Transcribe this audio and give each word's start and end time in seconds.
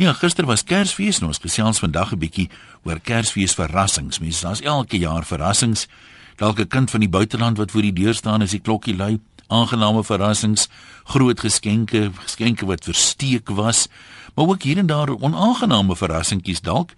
Ja, 0.00 0.14
gister 0.16 0.46
was 0.48 0.62
Kersfees 0.64 1.18
en 1.20 1.26
ons 1.26 1.38
gesels 1.44 1.78
vandag 1.82 2.14
'n 2.14 2.18
bietjie 2.18 2.48
oor 2.88 3.00
Kersfees 3.00 3.52
verrassings. 3.52 4.18
Mense, 4.18 4.40
daar's 4.46 4.60
elke 4.60 4.98
jaar 4.98 5.24
verrassings. 5.24 5.88
Dalk 6.36 6.58
'n 6.58 6.68
kind 6.68 6.90
van 6.90 7.00
die 7.00 7.08
buiteland 7.08 7.58
wat 7.58 7.70
voor 7.70 7.82
die 7.82 7.92
deur 7.92 8.14
staan 8.14 8.42
as 8.42 8.50
die 8.50 8.60
klokkie 8.60 8.96
lui. 8.96 9.20
Aangename 9.48 10.04
verrassings, 10.04 10.68
groot 11.04 11.40
geskenke, 11.40 12.10
geskenke 12.14 12.66
wat 12.66 12.84
versteek 12.84 13.48
was, 13.48 13.88
maar 14.34 14.46
ook 14.46 14.62
hier 14.62 14.78
en 14.78 14.86
daar 14.86 15.20
onaangename 15.20 15.96
verrassingkies 15.96 16.60
dalk. 16.60 16.92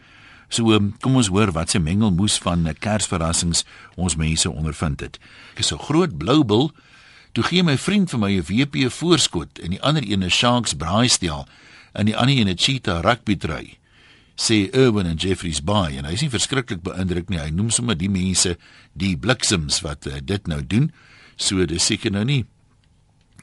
So 0.48 0.78
kom 1.00 1.16
ons 1.16 1.26
hoor 1.26 1.52
wat 1.52 1.70
se 1.70 1.78
mengelmoes 1.78 2.38
van 2.38 2.76
Kersverrassings 2.78 3.64
ons 3.96 4.16
mense 4.16 4.50
ondervind 4.50 5.00
het. 5.00 5.18
Ek 5.52 5.58
is 5.58 5.66
so 5.66 5.78
groot 5.78 6.18
bloubil. 6.18 6.70
Toe 7.32 7.44
gee 7.44 7.62
my 7.62 7.78
vriend 7.78 8.10
vir 8.10 8.18
my 8.18 8.36
'n 8.38 8.44
WP 8.44 8.92
voorskot 8.92 9.58
en 9.58 9.70
die 9.70 9.82
ander 9.82 10.02
een 10.06 10.22
'n 10.22 10.30
Sharks 10.30 10.74
braaistel 10.74 11.46
en 11.92 12.06
die 12.08 12.16
ander 12.16 12.36
een 12.36 12.48
'n 12.48 12.58
cheetah 12.58 13.02
rugby 13.02 13.36
trui. 13.36 13.78
Sê 14.36 14.68
Urban 14.74 15.06
en 15.06 15.16
Jeffrey's 15.16 15.62
Bay 15.62 15.98
en 15.98 16.04
hy 16.04 16.16
nie 16.20 16.30
verskriklik 16.30 16.82
beïndruk 16.82 17.28
nie. 17.28 17.38
Hy 17.38 17.50
noem 17.50 17.70
sommer 17.70 17.96
die 17.96 18.10
mense 18.10 18.56
die 18.92 19.16
bliksems 19.16 19.80
wat 19.80 20.06
uh, 20.06 20.18
dit 20.24 20.46
nou 20.46 20.66
doen. 20.66 20.92
So 21.36 21.66
dis 21.66 21.86
seker 21.86 22.10
nou 22.10 22.24
nie 22.24 22.44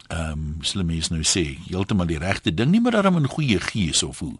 ehm 0.09 0.31
um, 0.31 0.63
slim 0.65 0.87
mense 0.89 1.13
nou 1.13 1.21
sê 1.21 1.43
heeltemal 1.67 2.07
die 2.09 2.17
regte 2.17 2.53
ding 2.53 2.71
nie, 2.71 2.81
maar 2.81 2.91
daarom 2.91 3.19
'n 3.21 3.27
goeie 3.27 3.59
gees 3.59 4.03
of 4.03 4.19
hoe. 4.19 4.37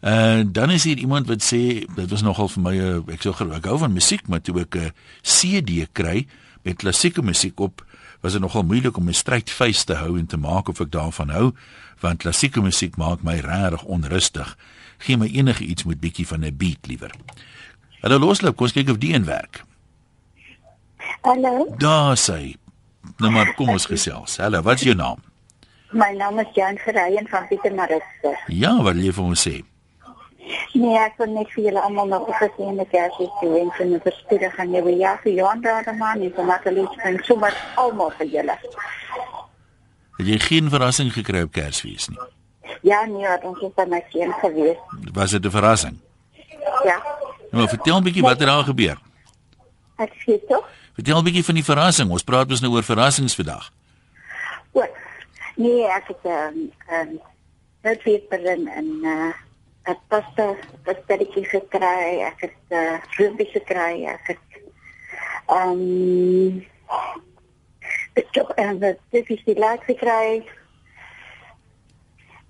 En 0.00 0.46
uh, 0.46 0.52
dan 0.52 0.70
is 0.70 0.84
hier 0.84 0.98
iemand 0.98 1.26
wat 1.26 1.42
sê 1.42 1.86
dit 1.94 2.10
was 2.10 2.22
nogal 2.22 2.48
vir 2.48 2.62
my 2.62 2.74
uh, 2.76 3.00
ek 3.08 3.22
sou 3.22 3.32
ek 3.32 3.64
hou 3.64 3.78
van 3.78 3.92
musiek, 3.92 4.28
maar 4.28 4.40
toe 4.40 4.60
ek 4.60 4.76
'n 4.76 4.92
CD 5.22 5.88
kry 5.92 6.26
met 6.62 6.76
klassieke 6.76 7.22
musiek 7.22 7.60
op, 7.60 7.84
was 8.24 8.32
dit 8.32 8.40
nogal 8.40 8.64
moeilik 8.64 8.96
om 8.96 9.08
'n 9.08 9.12
strydfees 9.12 9.84
te 9.84 9.94
hou 9.94 10.18
en 10.18 10.26
te 10.26 10.36
maak 10.36 10.68
of 10.68 10.80
ek 10.80 10.90
daarvan 10.90 11.28
hou, 11.28 11.52
want 12.00 12.18
klassieke 12.18 12.60
musiek 12.60 12.96
maak 12.96 13.22
my 13.22 13.36
regtig 13.38 13.84
onrustig. 13.84 14.56
Geen 14.98 15.18
my 15.18 15.26
enige 15.26 15.64
iets 15.64 15.84
met 15.84 16.00
bietjie 16.00 16.26
van 16.26 16.44
'n 16.44 16.56
beat 16.56 16.86
liewer. 16.86 17.10
Hallo 18.00 18.18
losloop, 18.18 18.56
kom 18.56 18.70
kyk 18.70 18.88
of 18.88 18.98
die 18.98 19.12
in 19.12 19.24
werk. 19.24 19.64
Hallo. 21.20 21.74
Daar 21.78 22.16
sê. 22.16 22.56
Nou 23.16 23.32
maar 23.32 23.54
kom 23.54 23.68
ons 23.68 23.86
gesels. 23.86 24.36
Hallo, 24.36 24.62
wat 24.62 24.74
is 24.74 24.82
jou 24.82 24.94
naam? 24.94 25.18
My 25.90 26.14
naam 26.16 26.38
is 26.38 26.46
Jan 26.54 26.78
Gereyen 26.78 27.28
van 27.28 27.46
Pietermaritzburg. 27.48 28.46
Ja, 28.46 28.82
wat 28.82 28.94
wil 28.94 29.02
jy 29.02 29.12
vir 29.12 29.24
ons 29.24 29.48
sê? 29.48 29.64
Nee, 30.74 30.96
ek 30.98 31.16
wil 31.18 31.30
net 31.32 31.48
vir 31.54 31.64
julle 31.64 31.80
almal 31.80 32.06
nog 32.06 32.28
'n 32.28 32.38
geseënde 32.40 32.86
Kersfees 32.90 33.40
wens 33.40 33.78
en 33.80 33.94
'n 33.94 34.00
voorspoedige 34.04 34.64
nuwe 34.64 34.96
jaar 34.96 35.18
vir 35.22 35.32
Johan 35.32 35.64
Rademan 35.64 36.20
en 36.20 36.32
vir 36.34 36.44
Natalie 36.44 36.88
en 37.04 37.18
sommer 37.24 37.54
almal 37.74 38.10
vir 38.10 38.26
julle. 38.26 38.56
Het 40.16 40.26
jy 40.26 40.38
geen 40.38 40.70
verrassing 40.70 41.12
gekry 41.12 41.42
op 41.42 41.52
Kersfees 41.52 42.08
nie? 42.08 42.18
Ja, 42.82 43.04
nee, 43.04 43.28
wat 43.28 43.44
ons 43.44 43.60
is 43.60 43.72
by 43.74 43.84
my 43.88 44.04
seun 44.10 44.32
gewees. 44.32 44.76
Was 45.12 45.30
dit 45.30 45.44
'n 45.44 45.50
verrassing? 45.50 46.00
Ja. 46.84 47.02
Nou, 47.50 47.68
vertel 47.68 47.96
'n 47.96 48.02
bietjie 48.02 48.22
wat 48.22 48.38
het 48.38 48.48
daar 48.48 48.64
gebeur. 48.64 48.98
Ek 49.96 50.12
sê 50.26 50.46
tog. 50.48 50.68
Vertel 50.94 51.18
'n 51.18 51.24
bietjie 51.24 51.44
van 51.44 51.54
die 51.54 51.64
verrassing. 51.64 52.10
Ons 52.10 52.22
praat 52.22 52.48
mos 52.48 52.60
nou 52.60 52.72
oor 52.72 52.82
verrassings 52.82 53.34
vandag. 53.34 53.72
O. 54.72 54.84
Nee, 55.56 55.86
ek 55.86 56.06
het 56.06 56.22
ehm 56.22 56.58
ehm 56.88 57.16
net 57.82 58.02
weer 58.02 58.22
in 58.30 58.68
en 58.68 58.86
uh 59.02 59.32
'n 59.84 60.96
sterretjie 61.02 61.44
gekry, 61.44 62.20
ek 62.24 62.40
het 62.40 62.56
'n 62.70 62.74
uh, 62.74 62.98
rubie 63.16 63.50
gekry, 63.52 64.04
ek 64.04 64.26
het 64.26 64.44
ehm 65.46 65.70
um, 65.70 66.66
ek 68.14 68.26
het 68.30 68.54
en 68.56 68.78
dit 68.78 69.28
is 69.28 69.44
die 69.44 69.58
laat 69.58 69.82
gekry. 69.84 70.44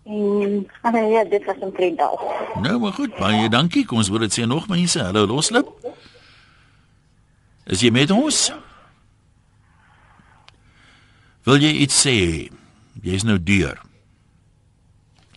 En 0.05 0.71
maar 0.83 1.05
ja, 1.05 1.25
dit 1.25 1.45
was 1.45 1.57
'n 1.61 1.75
vriend 1.75 2.01
al. 2.01 2.21
Nou 2.61 2.79
maar 2.79 2.93
goed, 2.93 3.15
baie 3.17 3.49
dankie. 3.49 3.85
Kom 3.85 3.99
ons 3.99 4.09
hoor 4.09 4.19
dit 4.19 4.39
sê 4.39 4.47
nog 4.47 4.69
mense. 4.69 5.03
Hallo 5.03 5.27
Loslip. 5.27 5.69
Is 7.65 7.81
jy 7.81 7.91
met 7.91 8.11
ons? 8.11 8.53
Wil 11.43 11.57
jy 11.57 11.73
iets 11.73 12.07
sê? 12.07 12.49
Jy's 13.03 13.23
nou 13.23 13.43
deur. 13.43 13.81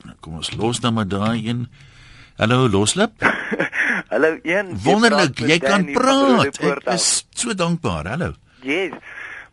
Nou, 0.04 0.16
kom 0.20 0.36
ons 0.36 0.54
los 0.56 0.80
dan 0.80 0.94
maar 0.94 1.08
daai 1.08 1.48
een. 1.48 1.68
Hallo 2.38 2.68
Loslip. 2.70 3.12
Hallo 4.14 4.38
een. 4.44 4.78
Wonderlik, 4.84 5.40
jy 5.42 5.58
kan 5.58 5.88
praat. 5.90 6.60
Ek 6.62 6.84
is 6.94 7.26
so 7.34 7.56
dankbaar. 7.58 8.06
Hallo. 8.14 8.36
Yes. 8.62 8.94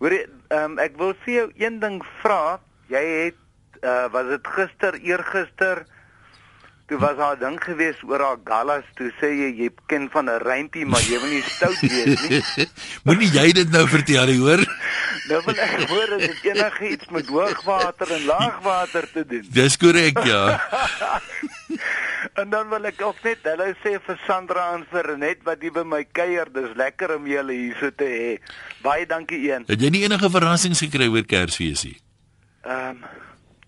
Hoor 0.03 0.12
ehm 0.12 0.28
um, 0.59 0.77
ek 0.84 0.99
wil 1.00 1.15
vir 1.25 1.33
jou 1.34 1.47
een 1.62 1.81
ding 1.81 1.97
vra. 2.21 2.59
Jy 2.93 3.05
het 3.09 3.41
uh 3.81 4.05
was 4.12 4.28
dit 4.34 4.53
gister, 4.56 5.00
eergister 5.00 5.87
Toe 6.87 6.99
was 6.99 7.17
daar 7.17 7.37
'n 7.37 7.41
ding 7.41 7.65
gewees 7.65 7.97
oor 8.05 8.21
haar 8.21 8.41
gallas, 8.45 8.84
toe 8.95 9.11
sê 9.21 9.28
jy 9.33 9.49
jy 9.61 9.69
ken 9.87 10.09
van 10.12 10.28
'n 10.28 10.41
rympie, 10.45 10.84
maar 10.87 11.01
jy 11.01 11.19
wil 11.21 11.31
nie 11.31 11.43
stout 11.43 11.81
wees 11.81 12.28
nie. 12.28 12.69
Moenie 13.05 13.31
jy 13.33 13.53
dit 13.53 13.71
nou 13.71 13.89
vertel 13.89 14.27
nie, 14.27 14.39
hoor? 14.39 14.61
nou 15.28 15.41
wil 15.47 15.56
ek 15.56 15.89
hoor 15.89 16.12
as 16.16 16.27
dit 16.27 16.45
enige 16.45 16.89
iets 16.89 17.09
met 17.09 17.27
hoogwater 17.27 18.12
en 18.12 18.25
laagwater 18.25 19.09
te 19.12 19.25
doen. 19.27 19.47
Dis 19.49 19.77
korrek, 19.77 20.19
ja. 20.28 20.61
En 22.34 22.50
dan 22.50 22.69
wil 22.69 22.84
ek 22.91 23.03
ook 23.03 23.21
net 23.25 23.45
hulle 23.47 23.69
sê 23.83 23.97
vir 24.06 24.19
Sandra 24.27 24.75
en 24.75 24.84
vir 24.91 25.11
net 25.19 25.43
wat 25.47 25.62
jy 25.62 25.71
by 25.75 25.84
my 25.87 26.03
kuier, 26.17 26.50
dis 26.55 26.72
lekker 26.78 27.17
om 27.17 27.27
julle 27.31 27.55
hier 27.55 27.77
so 27.81 27.91
te 27.95 28.09
hê. 28.11 28.31
Baie 28.83 29.06
dankie 29.06 29.39
een. 29.50 29.67
Het 29.71 29.84
jy 29.87 29.91
nie 29.95 30.03
enige 30.06 30.31
verrassings 30.31 30.83
gekry 30.83 31.09
oor 31.12 31.27
Kersfeesie? 31.28 31.97
Ehm 32.65 32.97
um, 32.97 33.05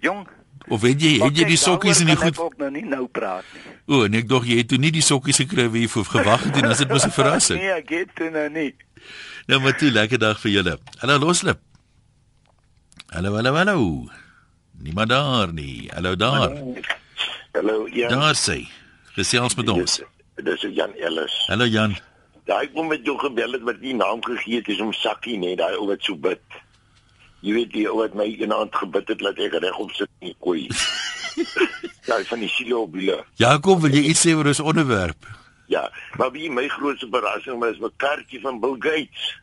jong 0.05 0.27
Of 0.67 0.81
weet 0.83 0.99
jy, 0.99 1.13
het 1.23 1.37
jy 1.39 1.45
die 1.47 1.59
sokkies 1.61 2.01
in 2.03 2.09
die 2.11 2.17
goed? 2.19 2.35
Ek 2.35 2.43
ook 2.43 2.57
nou 2.59 2.73
nie 2.75 2.83
nou 2.83 3.05
praat 3.07 3.47
nie. 3.55 3.63
O, 3.87 4.01
en 4.09 4.17
ek 4.19 4.27
dog 4.27 4.49
jy 4.51 4.57
het 4.59 4.69
toe 4.73 4.81
nie 4.83 4.91
die 4.91 5.05
sokkies 5.05 5.39
gekry 5.45 5.69
wie 5.71 5.87
vir 5.87 6.09
gewag 6.11 6.43
het 6.49 6.59
en 6.59 6.67
as 6.73 6.83
dit 6.83 6.91
was 6.91 7.07
'n 7.07 7.15
verrassing. 7.21 7.61
nee, 7.63 7.71
ek 7.71 7.89
het 7.95 8.15
toe 8.19 8.31
nou 8.35 8.49
nie. 8.51 8.75
Nou 9.47 9.61
maar 9.63 9.79
toe 9.79 9.91
lekker 9.95 10.19
dag 10.19 10.41
vir 10.43 10.51
julle. 10.51 10.79
Hallo 10.99 11.19
loslip. 11.23 11.61
Hallo, 13.15 13.35
hallo, 13.39 13.55
hallo. 13.55 14.11
Niemand 14.83 15.09
daar 15.09 15.53
nie. 15.53 15.89
Hallo 15.95 16.17
daar. 16.17 16.51
Hallo 16.51 17.06
Jan. 17.63 18.11
Daar 18.11 18.35
sê. 18.35 18.67
Gesels 19.15 19.55
met 19.55 19.69
ons. 19.69 20.03
Dis 20.37 20.67
Jan 20.77 20.93
Ellis. 21.01 21.35
Hallo 21.47 21.65
Jan. 21.65 21.97
Daai 22.47 22.69
kom 22.73 22.89
met 22.89 23.05
jou 23.05 23.17
gebel 23.19 23.57
het 23.57 23.63
wat 23.67 23.81
nie 23.81 23.95
naam 23.95 24.21
gegee 24.25 24.61
het 24.61 24.69
is 24.69 24.81
om 24.81 24.93
sakkie 24.93 25.39
nê, 25.39 25.57
daai 25.59 25.75
ou 25.77 25.89
wat 25.89 26.03
so 26.05 26.15
bid. 26.15 26.43
Jy 27.41 27.55
weet 27.57 27.73
die 27.73 27.87
ou 27.89 27.99
wat 28.03 28.15
my 28.15 28.27
eendag 28.29 28.77
gebid 28.81 29.09
het 29.09 29.23
dat 29.25 29.41
ek 29.43 29.57
regop 29.65 29.91
sit 29.97 30.11
in 30.21 30.31
die 30.31 30.37
koei. 30.41 30.69
Daai 32.09 32.25
van 32.25 32.41
die 32.41 32.49
silobiele. 32.49 33.19
Jakob, 33.37 33.83
wil 33.83 33.93
jy 33.93 34.07
iets 34.13 34.23
sê 34.25 34.33
oor 34.37 34.49
ons 34.49 34.63
onderwerp? 34.63 35.27
Ja, 35.69 35.83
maar 36.17 36.31
wie 36.33 36.49
my 36.51 36.69
grootste 36.71 37.09
verrassing 37.11 37.59
was 37.61 37.81
'n 37.81 37.91
kaartjie 37.97 38.41
van 38.41 38.61
Bill 38.61 38.77
Gates. 38.79 39.35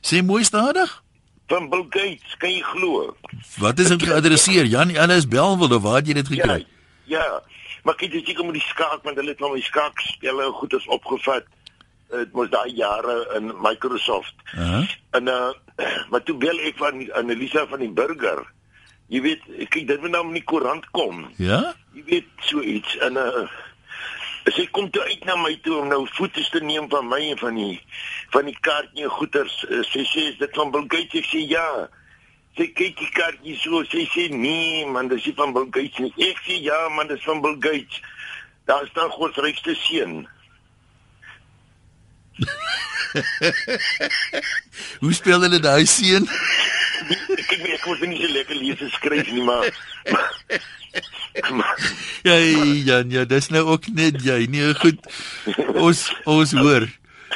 Sê 0.00 0.24
mooi 0.24 0.44
stadig. 0.44 1.02
Van 1.46 1.68
Bill 1.70 1.86
Gates, 1.90 2.36
kan 2.38 2.50
jy 2.50 2.62
glo? 2.62 3.16
Wat 3.58 3.78
is 3.78 3.88
dit 3.88 4.02
geadresseer? 4.02 4.64
Jan 4.64 4.90
Ellis 4.90 5.28
Belwel 5.28 5.76
of 5.76 5.82
waar 5.82 6.00
het 6.00 6.06
jy 6.06 6.14
dit 6.14 6.28
gekry? 6.28 6.58
Ja. 6.58 6.75
Ja. 7.06 7.42
Maar 7.86 7.94
kyk, 8.00 8.16
jy 8.18 8.24
seker 8.24 8.48
met 8.48 8.58
die 8.58 8.66
skaak 8.66 9.04
want 9.06 9.18
hulle 9.20 9.34
het 9.34 9.42
nou 9.42 9.52
my 9.54 9.62
skaakspelle 9.62 10.50
goed 10.58 10.74
is 10.78 10.88
opgevat. 10.90 11.46
Dit 12.10 12.34
mos 12.38 12.50
daai 12.50 12.74
jare 12.74 13.16
in 13.38 13.52
Microsoft. 13.62 14.34
Uh 14.54 14.66
-huh. 14.72 14.90
En 15.18 15.26
uh 15.26 15.52
maar 16.10 16.22
toe 16.22 16.36
bel 16.36 16.58
ek 16.58 16.76
van 16.76 17.12
Annelisa 17.12 17.66
van 17.66 17.78
die 17.78 17.92
burger. 17.92 18.46
Jy 19.06 19.20
weet, 19.22 19.42
kyk 19.68 19.86
dit 19.86 20.00
moet 20.00 20.10
nou 20.10 20.24
in 20.26 20.32
die 20.32 20.44
koerant 20.44 20.90
kom. 20.90 21.26
Ja? 21.36 21.74
Jy 21.94 22.02
weet 22.06 22.30
so 22.40 22.60
iets 22.60 22.96
en 22.98 23.16
uh 23.16 23.46
sy 24.54 24.66
kom 24.70 24.90
toe 24.90 25.02
uit 25.02 25.24
na 25.26 25.34
my 25.36 25.56
toe 25.62 25.80
om 25.80 25.88
nou 25.90 26.04
foto's 26.06 26.50
te 26.54 26.60
neem 26.62 26.86
van 26.90 27.08
my 27.10 27.18
en 27.32 27.38
van 27.38 27.54
die 27.58 27.80
van 28.30 28.46
die 28.46 28.58
kaartjie 28.60 29.06
en 29.06 29.10
goeders. 29.10 29.64
Uh, 29.68 29.82
sy 29.82 30.04
sê 30.06 30.26
is 30.30 30.38
dit 30.38 30.58
van 30.58 30.70
Bill 30.70 30.86
Gates? 30.86 31.22
Ek 31.22 31.30
sê 31.30 31.42
ja. 31.50 31.66
Sy 32.56 32.70
kyk 32.72 32.94
die 33.00 33.10
kaartjie 33.16 33.56
so, 33.60 33.82
sy 33.90 34.06
sê 34.14 34.28
nee 34.32 34.86
man, 34.88 35.10
dis 35.12 35.26
nie 35.28 35.36
van 35.36 35.52
Bill 35.56 35.68
Gates 35.72 35.98
nie. 36.00 36.12
Ek 36.30 36.38
sê 36.46 36.54
ja 36.64 36.78
man, 36.96 37.10
dis 37.10 37.26
van 37.28 37.42
Bill 37.44 37.58
Gates. 37.60 38.00
Daar 38.66 38.84
staan 38.90 39.12
God 39.14 39.34
se 39.34 39.40
rykste 39.44 39.72
seun. 39.84 40.14
Hoe 45.00 45.14
speel 45.16 45.40
hulle 45.40 45.60
daai 45.60 45.86
seun? 45.88 46.26
ek 47.06 47.52
ek 47.52 47.62
ek 47.76 47.82
kon 47.84 48.10
nie 48.10 48.18
so 48.20 48.28
lekker 48.32 48.58
lees 48.58 48.82
en 48.82 48.90
skryf 48.94 49.28
nie 49.30 49.44
maar 49.46 49.68
ja 52.26 52.36
ja 52.88 52.98
ja 53.16 53.24
dis 53.28 53.50
nou 53.54 53.64
ook 53.74 53.90
net 53.94 54.18
jy 54.24 54.46
nee 54.50 54.72
goed 54.82 54.98
ons 55.74 56.06
ons 56.24 56.54
hoor 56.58 56.88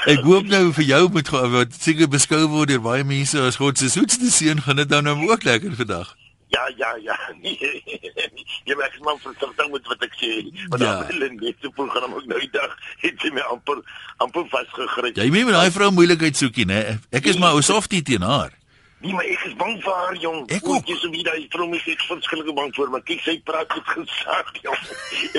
ek 0.06 0.24
hoop 0.24 0.48
nou 0.48 0.72
vir 0.78 0.84
jou 0.84 1.02
moet 1.16 1.28
wat 1.30 1.76
seker 1.76 2.08
beskou 2.08 2.46
word 2.48 2.72
deur 2.72 2.84
baie 2.84 3.04
mense 3.04 3.38
as 3.38 3.60
God 3.60 3.78
se 3.78 3.90
soetste 3.92 4.30
seun 4.30 4.62
gaan 4.64 4.82
dit 4.82 4.88
dan 4.88 5.04
nou 5.04 5.18
ook 5.28 5.44
lekker 5.44 5.76
vandag 5.76 6.16
Ja 6.50 6.66
ja 6.76 6.96
ja. 7.02 7.16
Nee, 7.42 7.82
jy 8.66 8.74
maak 8.74 8.96
maar 9.06 9.18
verstaan 9.22 9.70
met 9.70 9.86
wat 9.86 10.02
ek 10.02 10.14
sê. 10.18 10.30
Want 10.68 10.82
ja. 10.82 10.94
dan 11.06 11.22
in 11.22 11.36
die 11.38 11.70
program 11.76 12.14
ook 12.14 12.26
nou 12.26 12.40
die 12.42 12.50
dag 12.50 12.74
het 13.04 13.22
sy 13.22 13.30
my 13.34 13.44
amper 13.54 13.78
amper 14.18 14.48
vasgegryp. 14.50 15.14
Jy 15.14 15.28
moet 15.30 15.46
met 15.46 15.54
daai 15.54 15.70
vrou 15.70 15.92
moeilikheid 15.94 16.36
soekie, 16.36 16.66
né? 16.66 16.98
Ek 17.14 17.30
is 17.30 17.38
maar 17.38 17.54
ou 17.54 17.62
softie 17.62 18.02
teen 18.02 18.26
haar. 18.26 18.50
Nee, 19.00 19.14
maar 19.16 19.24
ek 19.24 19.44
is 19.48 19.54
bang 19.56 19.78
vir 19.80 19.94
haar 19.96 20.16
jong. 20.20 20.42
Ek 20.52 20.66
ook. 20.68 20.88
Jy 20.90 20.96
sou 21.00 21.08
weet 21.14 21.28
hy 21.32 21.46
vrou 21.52 21.66
is 21.72 21.86
ek 21.88 22.02
verskillike 22.04 22.52
bang 22.56 22.72
vir, 22.76 22.90
maar 22.92 23.04
kyk 23.08 23.22
sy 23.24 23.34
praat 23.48 23.72
met 23.72 23.86
gesag 23.94 24.50
jong. 24.66 24.82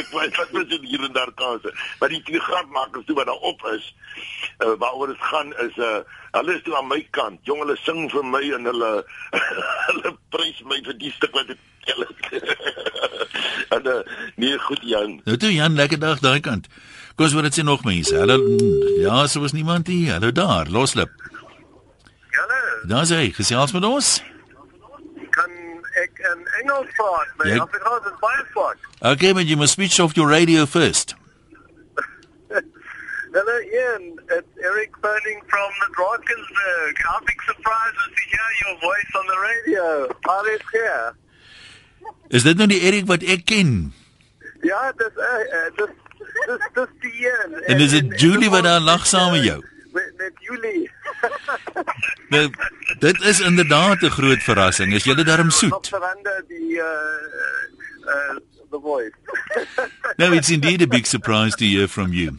Ek 0.01 0.07
weet 0.09 0.39
wat 0.39 0.55
met 0.55 0.71
dit 0.71 0.87
hier 0.89 1.03
en 1.05 1.13
daar 1.13 1.29
kase. 1.37 1.73
Maar 1.99 2.09
die 2.15 2.21
twee 2.25 2.41
grapmakers 2.41 3.05
toe 3.05 3.17
wat 3.19 3.29
daar 3.29 3.45
op 3.51 3.61
is, 3.75 3.85
uh, 4.65 4.73
waaroor 4.81 5.13
dit 5.13 5.21
gaan 5.29 5.53
is 5.65 5.77
'n 5.77 5.85
uh, 5.85 6.01
hulle 6.39 6.55
is 6.57 6.63
toe 6.65 6.73
aan 6.79 6.89
my 6.89 7.01
kant. 7.13 7.37
Jong, 7.45 7.61
hulle 7.61 7.77
sing 7.85 8.09
vir 8.09 8.25
my 8.25 8.41
en 8.57 8.65
hulle 8.71 8.91
hulle 9.91 10.15
prys 10.33 10.63
my 10.65 10.81
vir 10.89 10.97
die 10.97 11.13
stuk 11.19 11.37
wat 11.37 11.53
ek 11.53 11.61
tel. 11.85 12.05
en 13.77 13.91
uh, 13.93 14.01
nee, 14.41 14.57
goed 14.57 14.81
Jan. 14.81 15.19
Nou 15.29 15.37
toe 15.37 15.53
Jan, 15.53 15.77
lekker 15.77 16.01
dag 16.01 16.25
daai 16.25 16.41
kant. 16.41 16.65
Kom 17.13 17.29
ons 17.29 17.37
hoor 17.37 17.45
dit 17.45 17.59
sê 17.59 17.61
nog 17.61 17.85
mense. 17.85 18.17
Hallo. 18.17 18.41
Ja, 18.97 19.27
so 19.27 19.45
was 19.45 19.53
niemand 19.53 19.85
hier. 19.87 20.17
Hallo 20.17 20.31
daar. 20.33 20.65
Loslip. 20.73 21.13
Daar's 22.87 23.09
hy. 23.09 23.29
Gesels 23.35 23.71
met 23.71 23.83
ons. 23.85 24.23
kan 25.31 25.51
ek 26.03 26.17
in 26.31 26.39
Engels 26.61 26.89
praat? 26.97 27.29
My 27.39 27.45
Jy- 27.51 27.59
Afrikaans 27.63 28.05
is 28.09 28.17
baie 28.19 28.43
swak. 28.51 28.77
Okay, 29.13 29.33
but 29.33 29.45
you 29.47 29.55
must 29.57 29.73
switch 29.73 29.99
off 29.99 30.15
your 30.15 30.27
radio 30.27 30.65
first. 30.65 31.15
Hello 33.31 33.55
Ian, 33.63 34.19
it's 34.35 34.51
Eric 34.59 34.91
phoning 35.01 35.39
from 35.47 35.69
the 35.79 35.87
Drakensberg. 35.95 36.95
How 37.07 37.19
big 37.25 37.39
surprise 37.47 37.93
was 37.95 38.11
to 38.17 38.23
hear 38.31 38.49
your 38.63 38.75
voice 38.83 39.11
on 39.19 39.25
the 39.31 39.37
radio. 39.49 40.15
Alles 40.27 40.61
here. 40.73 41.15
Is 42.29 42.43
dit 42.43 42.57
nou 42.57 42.67
die 42.67 42.81
Erik 42.81 43.07
wat 43.07 43.23
ek 43.23 43.45
ken? 43.47 43.93
Ja, 44.67 44.91
dis 44.99 45.15
uh, 45.15 45.43
uh, 45.57 45.69
dis 45.79 45.95
dis 46.47 46.67
dis 46.75 46.91
die 47.05 47.13
Ian. 47.23 47.55
En 47.71 47.79
is 47.79 47.91
dit 47.95 48.19
Julie 48.19 48.49
wat 48.51 48.63
daar 48.67 48.79
lag 48.83 49.07
saam 49.07 49.31
met 49.31 49.43
jou? 49.47 49.59
Met, 49.95 50.11
met 50.17 50.33
Julie. 50.39 50.91
Nou, 52.33 52.49
dit 52.99 53.21
is 53.21 53.39
inderdaad 53.39 54.01
'n 54.01 54.09
groot 54.09 54.43
verrassing. 54.43 54.93
Is 54.93 55.03
julle 55.03 55.23
darm 55.23 55.49
soet? 55.49 55.87
verander 55.87 56.43
die 56.47 56.79
uh, 56.79 56.87
uh, 58.05 58.35
the 58.71 58.79
voice. 58.79 59.15
No, 60.17 60.31
it's 60.33 60.49
indeed 60.49 60.81
a 60.81 60.87
big 60.87 61.05
surprise 61.05 61.55
to 61.55 61.65
hear 61.65 61.87
from 61.87 62.13
you. 62.13 62.37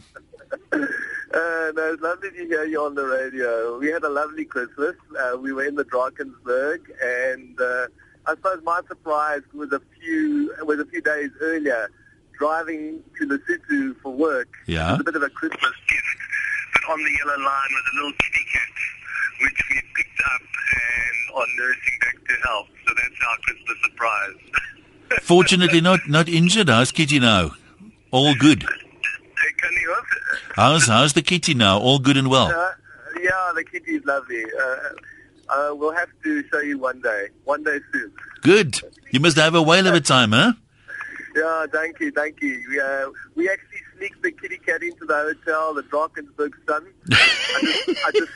Uh, 0.71 0.79
no, 1.75 1.83
it's 1.91 2.01
lovely 2.01 2.29
to 2.31 2.45
hear 2.45 2.63
you 2.65 2.79
on 2.85 2.95
the 2.95 3.05
radio. 3.05 3.77
We 3.79 3.87
had 3.91 4.03
a 4.03 4.09
lovely 4.09 4.45
Christmas. 4.45 4.95
Uh, 5.19 5.37
we 5.37 5.51
were 5.53 5.65
in 5.65 5.75
the 5.75 5.83
Drakensberg, 5.83 6.79
and 7.01 7.59
uh, 7.59 7.87
I 8.25 8.35
suppose 8.35 8.61
my 8.63 8.79
surprise 8.87 9.41
was 9.53 9.71
a 9.73 9.81
few 9.99 10.53
was 10.63 10.79
a 10.79 10.85
few 10.85 11.01
days 11.01 11.31
earlier, 11.41 11.89
driving 12.37 13.01
to 13.17 13.27
Lesotho 13.27 13.95
for 14.01 14.13
work. 14.13 14.49
Yeah. 14.67 14.89
It 14.89 14.91
was 14.91 14.99
a 15.01 15.03
bit 15.03 15.15
of 15.15 15.23
a 15.23 15.29
Christmas 15.29 15.75
gift, 15.89 16.17
but 16.73 16.83
on 16.93 16.99
the 17.03 17.11
yellow 17.19 17.39
line 17.39 17.71
was 17.77 17.85
a 17.91 17.95
little 17.97 18.13
kitty 18.13 18.45
cat, 18.53 18.69
which 19.41 19.59
we 19.69 19.81
picked 19.95 20.21
up 20.33 20.41
and 20.41 21.35
are 21.35 21.47
nursing 21.57 21.97
back 22.01 22.15
to 22.27 22.33
health. 22.47 22.67
So 22.87 22.93
that's 22.93 23.19
our 23.29 23.37
Christmas 23.37 23.77
surprise. 23.85 25.21
Fortunately 25.21 25.81
not 25.81 25.99
not 26.07 26.27
injured. 26.27 26.69
How's 26.69 26.91
Kitty 26.91 27.19
now? 27.19 27.51
All 28.11 28.33
good. 28.35 28.61
Can 28.61 29.71
you? 29.81 29.95
How's 30.55 30.87
how's 30.87 31.13
the 31.13 31.21
Kitty 31.21 31.53
now? 31.53 31.79
All 31.79 31.99
good 31.99 32.17
and 32.17 32.29
well. 32.29 32.47
Uh, 32.47 32.71
yeah, 33.23 33.51
the 33.55 33.63
kitty 33.63 33.95
is 33.95 34.05
lovely. 34.05 34.43
Uh, 34.43 34.75
uh, 35.49 35.75
we'll 35.75 35.93
have 35.93 36.09
to 36.23 36.43
show 36.49 36.59
you 36.59 36.77
one 36.77 37.01
day, 37.01 37.27
one 37.45 37.63
day 37.63 37.79
soon. 37.91 38.11
Good. 38.41 38.81
You 39.11 39.19
must 39.19 39.37
have 39.37 39.55
a 39.55 39.61
whale 39.61 39.87
of 39.87 39.93
a 39.93 40.01
time, 40.01 40.31
huh? 40.31 40.53
Yeah, 41.35 41.65
thank 41.71 41.99
you, 41.99 42.11
thank 42.11 42.41
you. 42.41 42.63
We, 42.69 42.79
uh, 42.79 43.09
we 43.35 43.49
actually 43.49 43.79
sneaked 43.97 44.21
the 44.21 44.31
kitty 44.31 44.57
cat 44.57 44.83
into 44.83 45.05
the 45.05 45.13
hotel, 45.15 45.73
the 45.73 45.83
Drakensberg 45.83 46.51
Sun. 46.67 46.85
I 47.11 47.61
just, 47.61 48.05
I 48.05 48.11
just 48.11 48.31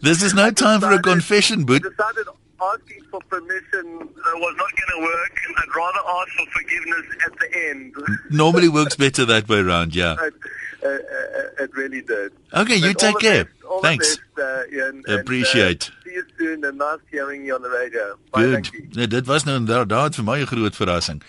This 0.00 0.22
is 0.22 0.34
no 0.34 0.50
time 0.50 0.80
for 0.80 0.86
a 0.92 0.96
decided- 0.96 1.04
confession, 1.04 1.64
but 1.64 1.82
decided 1.82 2.26
asking 2.72 3.02
for 3.10 3.20
permission 3.28 3.86
uh, 4.00 4.38
was 4.44 4.54
not 4.56 4.70
going 4.78 4.92
to 4.96 5.00
work. 5.02 5.34
I'd 5.58 5.76
rather 5.76 6.02
ask 6.18 6.30
for 6.38 6.46
forgiveness 6.58 7.06
at 7.26 7.32
the 7.38 7.48
end. 7.70 7.94
normally 8.30 8.68
works 8.68 8.96
better 8.96 9.24
that 9.26 9.48
way 9.48 9.58
around, 9.58 9.94
yeah. 9.94 10.16
it, 10.28 10.34
uh, 10.82 10.88
uh, 10.88 11.64
it 11.64 11.70
really 11.74 12.00
did. 12.02 12.32
Okay, 12.52 12.76
you 12.76 12.92
But 12.94 13.02
all 13.04 13.12
take 13.12 13.14
the 13.14 13.20
care. 13.28 13.44
best, 13.44 13.64
all 13.64 13.80
Thanks. 13.82 14.16
The 14.16 14.22
best, 14.36 14.72
uh, 14.72 14.76
Ian, 14.76 15.02
and, 15.06 15.20
Appreciate. 15.20 15.90
Uh, 15.90 16.04
see 16.04 16.12
you 16.14 16.24
soon 16.38 16.64
and 16.64 16.78
nice 16.78 17.00
hearing 17.10 17.44
you 17.44 17.54
on 17.54 17.62
the 17.62 17.70
radio. 17.70 18.16
Bye, 18.32 18.42
Good. 18.42 18.70
you. 18.72 18.88
Nee, 18.94 19.06
dit 19.08 19.26
was 19.26 19.44
nou 19.44 19.56
inderdaad 19.56 20.14
vir 20.14 20.24
my 20.24 20.38
'n 20.40 20.46
groot 20.46 20.76
verrassing. 20.76 21.22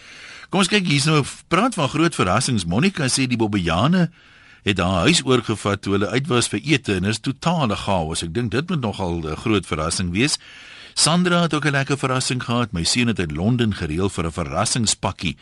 Kom 0.49 0.59
ons 0.59 0.67
kyk 0.71 0.85
hier's 0.87 1.05
nou 1.05 1.23
praat 1.49 1.73
van 1.73 1.89
groot 1.89 2.15
verrassings. 2.15 2.65
Monica 2.65 3.03
sê 3.09 3.27
die 3.27 3.37
Bobbejane 3.37 4.11
het 4.65 4.81
haar 4.81 5.05
huis 5.05 5.21
oorgevat 5.25 5.81
toe 5.85 5.93
hulle 5.93 6.07
uit 6.09 6.27
was 6.27 6.49
vir 6.49 6.61
ete 6.65 6.95
en 6.97 7.05
is 7.11 7.21
totale 7.21 7.75
chaos. 7.77 8.23
Ek 8.25 8.33
dink 8.33 8.51
dit 8.51 8.69
moet 8.69 8.81
nogal 8.81 9.21
'n 9.21 9.37
groot 9.37 9.65
verrassing 9.65 10.11
wees. 10.11 10.39
Sandra 10.93 11.41
het 11.41 11.53
ook 11.53 11.65
'n 11.65 11.77
lekker 11.77 11.97
verrassing 11.97 12.43
gehad. 12.43 12.71
My 12.71 12.83
seun 12.83 13.07
het 13.07 13.19
uit 13.19 13.31
Londen 13.31 13.73
gereël 13.73 14.09
vir 14.09 14.25
'n 14.25 14.31
verrassingspakkie 14.31 15.37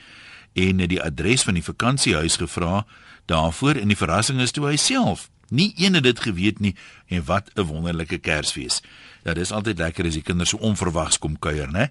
en 0.54 0.80
het 0.80 0.90
die 0.90 1.02
adres 1.02 1.44
van 1.44 1.54
die 1.54 1.64
vakansiehuis 1.64 2.36
gevra 2.36 2.86
daarvoor 3.26 3.76
en 3.76 3.88
die 3.88 3.98
verrassing 3.98 4.42
is 4.42 4.52
toe 4.52 4.68
hy 4.68 4.76
self. 4.76 5.30
Nie 5.50 5.74
een 5.78 5.94
het 5.94 6.04
dit 6.04 6.20
geweet 6.20 6.60
nie 6.60 6.76
en 7.08 7.24
wat 7.26 7.50
'n 7.56 7.62
wonderlike 7.62 8.18
Kersfees. 8.18 8.82
Ja, 9.24 9.34
dis 9.34 9.52
altyd 9.52 9.78
lekker 9.78 10.06
as 10.06 10.14
die 10.14 10.22
kinders 10.22 10.50
so 10.50 10.58
onverwags 10.58 11.20
kom 11.20 11.40
kuier, 11.40 11.68
né? 11.68 11.88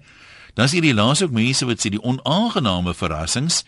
Dan 0.53 0.65
is 0.65 0.71
hier 0.71 0.81
die 0.81 0.93
laaste 0.93 1.25
ook 1.25 1.31
mense 1.31 1.65
wat 1.65 1.79
sê 1.79 1.89
die 1.89 2.03
onaangename 2.03 2.93
verrassings. 2.93 3.63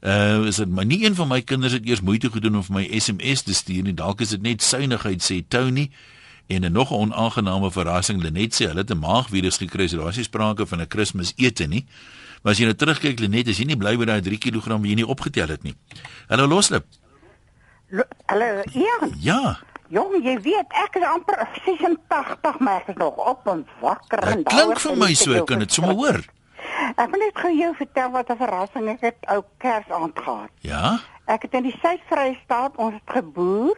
Uh 0.00 0.46
is 0.46 0.56
dit 0.56 0.68
maar 0.68 0.84
nie 0.88 1.04
een 1.04 1.14
van 1.14 1.28
my 1.28 1.42
kinders 1.42 1.72
het 1.72 1.86
eers 1.86 2.00
moeite 2.00 2.30
gedoen 2.30 2.56
om 2.56 2.62
vir 2.64 2.74
my 2.74 2.98
SMS 2.98 3.42
te 3.42 3.54
stuur 3.54 3.82
nie. 3.82 3.94
Dalk 3.94 4.20
is 4.20 4.28
dit 4.28 4.42
net 4.42 4.62
suinigheid 4.62 5.22
sê 5.22 5.42
Tony. 5.48 5.90
En 6.48 6.64
'n 6.64 6.72
nog 6.72 6.90
'n 6.90 6.94
onaangename 6.94 7.70
verrassing, 7.70 8.22
Lenet 8.22 8.54
sê 8.54 8.66
hulle 8.66 8.80
het 8.80 8.90
'n 8.90 8.98
maagvirus 8.98 9.56
gekry, 9.56 9.86
so 9.88 9.98
daar 9.98 10.08
is 10.08 10.16
nie 10.16 10.24
sprake 10.24 10.66
van 10.66 10.80
'n 10.80 10.86
Kersfees 10.88 11.32
ete 11.36 11.66
nie. 11.66 11.86
Maar 12.42 12.52
as 12.52 12.58
jy 12.58 12.64
nou 12.64 12.74
terugkyk 12.76 13.18
Lenet, 13.18 13.48
is 13.48 13.58
jy 13.58 13.64
nie 13.64 13.76
bly 13.76 13.96
met 13.96 14.06
daai 14.06 14.20
3 14.20 14.38
kg 14.38 14.64
wat 14.66 14.82
jy 14.84 14.94
nie 14.94 15.06
opgetel 15.06 15.48
het 15.48 15.62
nie. 15.62 15.74
Hallo 16.28 16.46
Loslip. 16.46 16.84
Lo- 17.88 18.02
Hallo, 18.26 18.62
Ian. 18.74 19.14
Ja, 19.20 19.58
Jong, 19.88 20.22
jy 20.24 20.40
weet, 20.40 20.66
ek 20.70 20.94
is 20.96 21.02
amper 21.02 21.48
86, 21.64 22.58
maar 22.58 22.80
ek 22.80 22.88
is 22.88 22.94
nog 22.96 23.16
op 23.16 23.46
en 23.46 23.66
wakker 23.80 24.18
en 24.18 24.36
dit 24.36 24.46
klink 24.46 24.78
vir 24.78 24.96
my 24.96 25.14
so, 25.14 25.32
ek 25.32 25.46
kan 25.46 25.58
dit 25.58 25.72
sommer 25.72 25.94
hoor. 25.94 26.24
Ek 26.96 27.10
wil 27.10 27.22
net 27.22 27.38
gou 27.38 27.52
jou 27.54 27.74
vertel 27.74 28.10
wat 28.10 28.30
'n 28.30 28.36
verrassing 28.36 28.88
ek 28.88 29.00
het 29.00 29.18
ou 29.26 29.42
Kersaand 29.58 30.18
gehad. 30.18 30.50
Ja? 30.60 30.98
Ek 31.24 31.42
het 31.42 31.54
in 31.54 31.62
die 31.62 31.78
Suid-Vrystaat 31.82 32.76
ons 32.76 32.94
het 32.94 33.10
geboer 33.16 33.76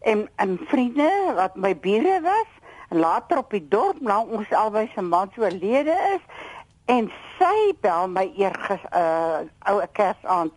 en 0.00 0.28
en 0.36 0.58
vriende 0.68 1.10
wat 1.34 1.56
my 1.56 1.76
bure 1.76 2.20
was, 2.20 2.50
later 2.88 3.38
op 3.38 3.50
die 3.50 3.68
dorp 3.68 4.00
nou 4.00 4.30
ons 4.30 4.52
albei 4.52 4.90
se 4.94 5.02
man 5.02 5.30
so 5.34 5.42
oorlede 5.42 5.96
is 6.14 6.22
en 6.84 7.10
sy 7.38 7.72
bel 7.80 8.08
my 8.08 8.32
eergis 8.36 8.84
uh 8.92 9.40
ou 9.70 9.82
Kersaand. 9.92 10.52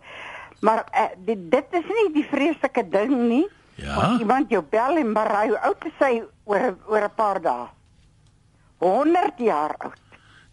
Maar 0.59 0.85
uh, 0.95 1.09
dit 1.17 1.51
dit 1.51 1.65
is 1.71 1.87
nie 1.87 2.13
die 2.13 2.27
vreeslike 2.29 2.89
ding 2.89 3.11
nie. 3.27 3.47
Ja? 3.75 3.95
Want 3.95 4.19
iemand 4.19 4.49
jou 4.49 4.63
bel 4.63 4.97
en 4.97 5.11
maar 5.11 5.45
hoe 5.45 5.59
oud 5.59 5.85
is 5.85 5.97
sy 5.99 6.23
oor 6.43 6.75
oor 6.87 7.03
'n 7.03 7.15
paar 7.15 7.41
dae? 7.41 7.67
100 8.77 9.37
jaar 9.37 9.75
oud. 9.77 10.01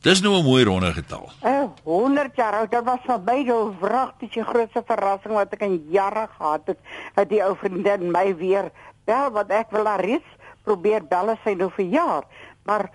Dis 0.00 0.22
nou 0.24 0.38
'n 0.38 0.44
mooi 0.44 0.64
ronde 0.64 0.92
getal. 0.92 1.28
Uh, 1.44 1.68
100 1.84 2.36
jaar 2.36 2.54
oud. 2.54 2.70
Dit 2.70 2.84
was 2.84 3.00
vir 3.04 3.20
my 3.20 3.44
die 3.44 3.76
wragtige 3.80 4.44
grootste 4.44 4.82
verrassing 4.86 5.34
wat 5.34 5.52
ek 5.52 5.60
in 5.60 5.86
jare 5.90 6.28
gehad 6.36 6.62
het. 6.64 6.78
Dat 7.14 7.28
die 7.28 7.42
ou 7.44 7.54
vriendin 7.56 8.10
my 8.10 8.36
weer 8.36 8.70
bel 9.04 9.30
wat 9.30 9.50
ek 9.50 9.70
wil 9.70 9.84
haar 9.84 10.00
reeds 10.00 10.30
probeer 10.64 11.04
bel 11.04 11.30
as 11.30 11.42
sy 11.44 11.52
nou 11.52 11.70
verjaar. 11.70 12.24
Maar 12.64 12.88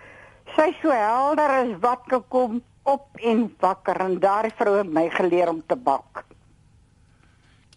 sy 0.55 0.71
so 0.81 0.89
helder 0.89 1.49
as 1.49 1.75
wat 1.79 2.01
gekom 2.09 2.61
op 2.83 3.05
en 3.21 3.55
wakker 3.59 4.01
en 4.01 4.19
daardie 4.19 4.53
vrou 4.57 4.77
het 4.77 4.89
my 4.89 5.09
geleer 5.09 5.49
om 5.49 5.61
te 5.67 5.75
bak. 5.75 6.25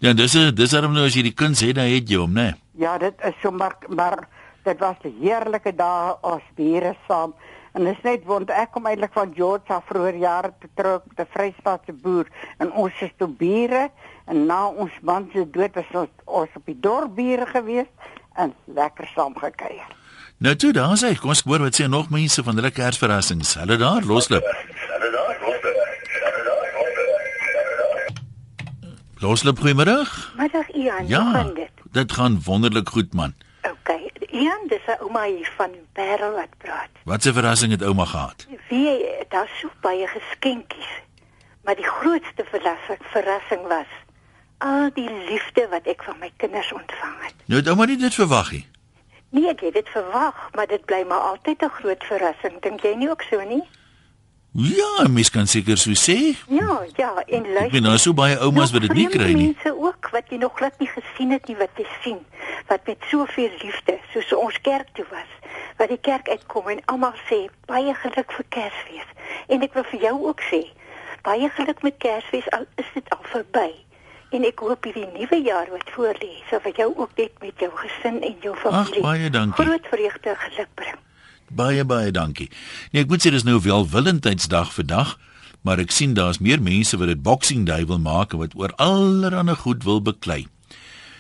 Ja, 0.00 0.12
dis 0.12 0.35
'n 0.35 0.54
dis 0.54 0.70
daarom 0.70 0.92
nou 0.92 1.04
as 1.04 1.14
jy 1.14 1.23
die 1.23 1.35
kuns 1.35 1.61
het, 1.61 1.75
dan 1.75 1.85
het 1.85 2.08
jy 2.08 2.16
hom, 2.16 2.32
né? 2.32 2.54
Ja, 2.78 2.99
dit 2.99 3.14
is 3.25 3.35
so 3.42 3.50
maar 3.50 3.76
maar 3.88 4.28
dit 4.64 4.78
was 4.78 4.97
'n 5.04 5.14
heerlike 5.20 5.75
dae 5.76 6.16
as 6.23 6.42
bure 6.54 6.97
saam. 7.08 7.35
En 7.78 7.85
dit 7.87 7.94
is 7.94 8.02
net 8.02 8.25
want 8.26 8.50
ek 8.50 8.73
kom 8.75 8.87
eintlik 8.90 9.12
van 9.14 9.30
George 9.37 9.70
af 9.73 9.85
vroeër 9.87 10.16
jare 10.18 10.50
te 10.58 10.68
trou 10.75 10.97
met 11.06 11.20
'n 11.23 11.30
Vrystaatse 11.35 11.92
boer 11.92 12.26
en 12.58 12.73
ons 12.73 12.92
is 13.00 13.12
toe 13.16 13.28
bure 13.28 13.90
en 14.26 14.47
na 14.47 14.66
ons 14.66 14.90
man 15.02 15.28
se 15.32 15.44
dood 15.50 15.76
is 15.76 15.90
ons, 15.92 16.08
ons 16.25 16.49
op 16.56 16.66
die 16.66 16.80
dorp 16.80 17.14
bure 17.14 17.47
gewees 17.47 17.87
en 18.35 18.54
lekker 18.66 19.06
saam 19.14 19.35
gekuier. 19.37 19.87
Nou 20.38 20.56
toe, 20.56 20.73
daar's 20.73 21.00
hy. 21.02 21.14
Kom 21.14 21.28
ons 21.28 21.42
hoor 21.47 21.58
wat 21.58 21.80
sê 21.80 21.87
nog 21.88 22.11
mense 22.11 22.42
van 22.42 22.54
hulle 22.54 22.70
Kersverrassings. 22.70 23.54
Hulle 23.54 23.76
daar, 23.76 24.02
Loslip. 24.02 24.44
Loslip, 29.20 29.58
goeiemôre. 29.58 29.97
Middag 30.37 30.68
Ian, 30.75 30.99
hoe 30.99 31.08
Ja. 31.08 31.30
gaan 31.32 31.54
dit? 31.54 31.70
Dit 31.92 32.12
gaan 32.12 32.40
wonderlik 32.44 32.88
goed, 32.88 33.14
man. 33.14 33.35
OK. 33.62 34.07
Ian, 34.30 34.66
dis 34.68 34.87
'n 34.87 35.00
ouma 35.00 35.25
hier 35.25 35.52
van 35.56 35.70
Parel 35.92 36.32
wat 36.32 36.52
praat. 36.58 36.90
Wat 37.04 37.25
'n 37.25 37.32
verrassing 37.32 37.70
het 37.73 37.82
ouma 37.82 38.04
gehad. 38.04 38.47
Wie 38.68 39.04
daar's 39.28 39.58
so 39.61 39.70
baie 39.80 40.06
geskenkies. 40.06 40.92
Maar 41.62 41.75
die 41.75 41.87
grootste 41.87 42.44
verrassing, 42.44 42.99
verrassing 43.00 43.66
was 43.66 43.90
al 44.58 44.90
die 44.94 45.11
liefde 45.28 45.68
wat 45.68 45.87
ek 45.87 46.02
van 46.02 46.18
my 46.18 46.32
kinders 46.37 46.73
ontvang 46.73 47.16
het. 47.20 47.35
Nou 47.44 47.61
het 47.61 47.68
ouma 47.68 47.85
nie 47.85 47.97
dit 47.97 48.14
verwag 48.14 48.50
nie. 48.50 48.66
Nee, 49.30 49.49
ek 49.49 49.61
het 49.61 49.75
dit 49.75 49.88
verwag, 49.88 50.49
maar 50.54 50.66
dit 50.66 50.85
bly 50.85 51.04
maar 51.08 51.20
altyd 51.20 51.62
'n 51.62 51.68
groot 51.68 52.04
verrassing. 52.04 52.61
Dink 52.61 52.80
jy 52.80 52.94
nie 52.94 53.11
ook 53.11 53.23
so 53.23 53.40
nie? 53.40 53.62
Ja, 54.52 55.06
mens 55.08 55.30
kan 55.30 55.46
seker 55.46 55.76
so 55.78 55.92
sê. 55.94 56.34
Ja, 56.48 56.80
ja, 56.96 57.12
en 57.26 57.42
luister. 57.42 57.64
Ek 57.68 57.70
ben 57.76 57.82
nou 57.82 57.98
so 58.00 58.14
baie 58.16 58.38
oumas 58.42 58.72
wat 58.72 58.86
dit 58.86 58.94
nie 58.96 59.06
kry 59.12 59.32
nie. 59.36 59.50
Mense 59.52 59.74
ook 59.76 60.08
wat 60.14 60.30
jy 60.32 60.38
nog 60.40 60.56
glad 60.58 60.78
nie 60.80 60.88
gesien 60.88 61.30
het 61.30 61.46
nie 61.48 61.56
wat 61.60 61.70
jy 61.76 61.86
sien. 62.02 62.18
Wat 62.68 62.86
met 62.86 63.04
soveel 63.10 63.52
liefde 63.62 63.98
soos 64.12 64.32
ons 64.34 64.56
kerk 64.64 64.88
toe 64.98 65.04
was. 65.12 65.30
Wat 65.78 65.92
die 65.92 66.00
kerk 66.00 66.28
uitkom 66.32 66.68
en 66.72 66.80
almal 66.90 67.14
sê 67.28 67.44
baie 67.70 67.94
geluk 67.94 68.32
vir 68.38 68.46
Kersfees. 68.56 69.10
En 69.48 69.62
ek 69.62 69.76
wil 69.76 69.84
vir 69.92 70.00
jou 70.08 70.14
ook 70.30 70.40
sê 70.50 70.64
baie 71.22 71.50
geluk 71.58 71.82
met 71.84 71.98
Kersfees 72.02 72.48
al 72.56 72.64
is 72.80 72.88
dit 72.94 73.10
al 73.14 73.22
verby. 73.30 73.68
En 74.32 74.44
ek 74.44 74.60
hoop 74.64 74.84
hierdie 74.84 75.06
nuwe 75.12 75.38
jaar 75.44 75.68
wat 75.72 75.92
voorlê 75.94 76.34
sal 76.50 76.60
vir 76.64 76.74
jou 76.82 76.88
ook 76.96 77.12
net 77.20 77.36
met 77.44 77.62
jou 77.62 77.70
gesin 77.84 78.18
en 78.24 78.34
jou 78.44 78.56
familie 78.56 79.04
Ag, 79.04 79.06
baie 79.06 79.30
dankie. 79.30 79.64
groot 79.64 79.86
vreugde 79.92 80.28
en 80.34 80.36
geluk 80.48 80.72
bring. 80.74 80.98
Baie 81.48 81.84
baie 81.84 82.10
dankie. 82.12 82.50
Nee, 82.92 83.02
ek 83.02 83.08
moet 83.08 83.24
sê 83.24 83.32
dis 83.32 83.46
nou 83.46 83.56
wel 83.64 83.86
Valentynsdag 83.88 84.72
vandag, 84.74 85.16
maar 85.64 85.80
ek 85.80 85.92
sien 85.94 86.14
daar's 86.14 86.42
meer 86.44 86.60
mense 86.62 86.96
wat 87.00 87.08
dit 87.08 87.22
Boxing 87.22 87.64
Day 87.66 87.86
wil 87.88 87.98
maak 87.98 88.32
en 88.32 88.44
wat 88.44 88.54
oor 88.58 88.74
allerlei 88.76 89.56
goed 89.56 89.84
wil 89.88 90.02
beklei. 90.04 90.46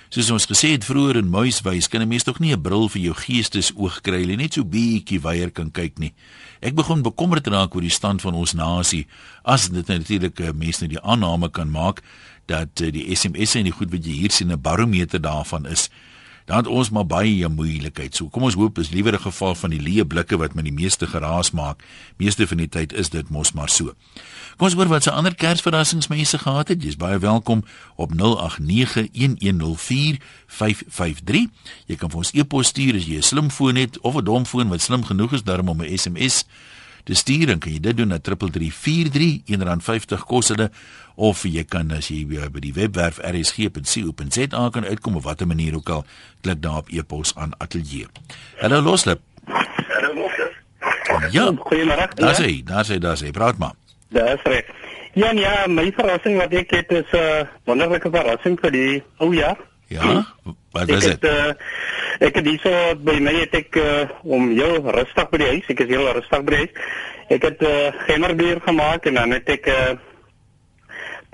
Soos 0.08 0.30
ons 0.32 0.46
gesê 0.48 0.70
het 0.72 0.86
vroeër 0.88 1.18
in 1.20 1.28
Muiswys, 1.28 1.88
kan 1.88 2.00
'n 2.00 2.08
mens 2.08 2.24
tog 2.24 2.40
nie 2.40 2.52
'n 2.52 2.62
bril 2.62 2.88
vir 2.88 3.02
jou 3.02 3.14
geestesoog 3.14 4.00
kry 4.00 4.24
nie, 4.24 4.36
net 4.36 4.54
so 4.54 4.64
bietjie 4.64 5.20
weier 5.20 5.50
kan 5.50 5.70
kyk 5.70 5.98
nie. 5.98 6.14
Ek 6.62 6.74
begin 6.74 7.02
bekommerd 7.02 7.46
raak 7.46 7.74
oor 7.74 7.82
die 7.82 7.90
stand 7.90 8.22
van 8.22 8.34
ons 8.34 8.54
nasie 8.54 9.06
as 9.44 9.68
dit 9.68 9.86
natuurlik 9.86 10.40
'n 10.40 10.56
mens 10.58 10.80
net 10.80 10.90
die 10.90 11.02
aanname 11.02 11.50
kan 11.50 11.70
maak 11.70 12.02
dat 12.46 12.80
eh, 12.80 12.90
die 12.90 13.14
SMS 13.14 13.54
en 13.54 13.64
die 13.64 13.72
goed 13.72 13.90
wat 13.90 14.04
jy 14.04 14.12
hier 14.12 14.30
sien 14.30 14.50
'n 14.50 14.60
barometer 14.60 15.20
daarvan 15.20 15.66
is 15.66 15.90
dan 16.48 16.56
het 16.56 16.66
ons 16.66 16.90
maar 16.90 17.06
baie 17.06 17.48
moeilikheid. 17.48 18.16
So 18.16 18.28
kom 18.32 18.42
ons 18.48 18.54
hoop 18.56 18.78
is 18.80 18.88
liewer 18.88 19.12
'n 19.12 19.20
geval 19.20 19.54
van 19.54 19.70
die 19.70 19.80
leë 19.80 20.04
blikke 20.06 20.36
wat 20.36 20.54
met 20.54 20.64
die 20.64 20.72
meeste 20.72 21.06
geraas 21.06 21.50
maak. 21.50 21.82
Meeste 22.16 22.46
van 22.46 22.56
die 22.56 22.68
tyd 22.68 22.92
is 22.92 23.08
dit 23.08 23.28
mos 23.28 23.52
maar 23.52 23.68
so. 23.68 23.84
Kom 24.56 24.66
ons 24.66 24.74
hoor 24.74 24.88
wat 24.88 25.02
se 25.02 25.10
ander 25.10 25.34
Kersverrassings 25.34 26.06
mense 26.06 26.38
gehad 26.38 26.68
het. 26.68 26.82
Jy's 26.82 26.96
baie 26.96 27.18
welkom 27.18 27.64
op 27.96 28.12
0891104553. 28.12 28.20
Jy 31.86 31.96
kan 31.96 32.10
vir 32.10 32.18
ons 32.18 32.32
e-pos 32.32 32.66
stuur 32.66 32.94
as 32.94 33.04
jy 33.04 33.16
'n 33.16 33.22
slim 33.22 33.50
foon 33.50 33.76
het 33.76 34.00
of 34.00 34.14
'n 34.16 34.24
dom 34.24 34.46
foon 34.46 34.68
wat 34.68 34.80
slim 34.80 35.04
genoeg 35.04 35.32
is 35.32 35.42
daarom 35.42 35.68
om 35.68 35.82
'n 35.82 35.98
SMS 35.98 36.44
te 37.08 37.16
stuur 37.16 37.54
en 37.54 37.60
kan 37.62 37.72
jy 37.72 37.80
dit 37.80 37.96
doen 37.96 38.12
na 38.12 38.18
3343 38.20 39.56
R1.50 39.56 40.24
kos 40.28 40.52
hulle 40.52 40.68
of 41.16 41.42
jy 41.48 41.64
kan 41.64 41.90
as 41.96 42.10
jy 42.12 42.24
by 42.28 42.60
die 42.62 42.74
webwerf 42.76 43.18
rsg.co.za 43.24 44.66
kan 44.74 44.84
uitkom 44.84 45.16
op 45.18 45.24
watter 45.24 45.48
manier 45.48 45.78
ook 45.80 45.88
al 45.96 46.04
klik 46.44 46.60
daar 46.62 46.84
op 46.84 46.92
e-pos 46.92 47.32
aan 47.36 47.56
ateljee. 47.58 48.06
Hallo 48.60 48.82
Loslip. 48.84 49.24
Ja, 51.32 51.48
Goeiemôre. 51.56 52.06
daar 52.14 52.36
sê, 52.36 52.60
daar 52.64 52.84
sê, 52.86 52.98
daar 53.00 53.16
sê, 53.16 53.32
praat 53.32 53.58
maar. 53.58 53.72
Dis 54.12 54.44
reg. 54.44 54.68
Ja, 55.18 55.32
ja, 55.32 55.66
my 55.66 55.88
verrassing 55.96 56.36
wat 56.38 56.52
ek 56.52 56.70
het 56.76 56.92
is 56.92 57.08
'n 57.12 57.16
uh, 57.16 57.48
wonderlike 57.64 58.10
verrassing 58.10 58.60
vir 58.60 58.70
die 58.70 59.02
ou 59.18 59.34
jaar. 59.34 59.56
Ja, 59.88 60.26
wat 60.72 60.90
was 60.90 61.04
dit? 61.04 61.24
uh, 61.24 61.52
ek 62.28 62.40
het 62.40 62.50
hierso 62.50 62.72
by 63.04 63.16
my 63.24 63.34
het 63.38 63.54
ek 63.58 63.78
uh, 63.80 64.04
om 64.22 64.50
jou 64.56 64.72
rustig 64.84 65.30
by 65.32 65.40
die 65.40 65.50
huis. 65.54 65.70
Ek 65.72 65.80
is 65.84 65.92
heel 65.92 66.10
rustig 66.18 66.44
by 66.44 66.54
die 66.54 66.60
huis. 66.64 66.92
Ek 67.38 67.48
het 67.48 67.64
uh, 67.64 67.72
gemmerbier 68.08 68.60
gemaak 68.64 69.08
en 69.08 69.20
dan 69.20 69.36
het 69.36 69.48
ek 69.56 69.70
uh, 69.72 69.94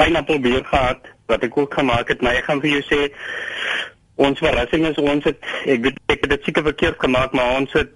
pineappelbier 0.01 0.65
gehad 0.71 1.11
wat 1.31 1.45
ek 1.47 1.59
ook 1.59 1.75
gemaak 1.75 2.09
het. 2.13 2.23
Maar 2.23 2.41
ek 2.41 2.49
gaan 2.49 2.63
vir 2.63 2.77
jou 2.77 2.85
sê 2.89 3.01
ons 4.15 4.39
verrassing 4.39 4.87
is 4.87 4.99
ons 5.03 5.25
het 5.27 5.41
ek 5.67 5.83
weet 5.89 6.01
ek 6.15 6.27
het 6.27 6.35
dit 6.37 6.49
seker 6.49 6.67
verkeerd 6.71 7.01
gemaak, 7.03 7.35
maar 7.35 7.59
ons 7.59 7.73
het 7.75 7.95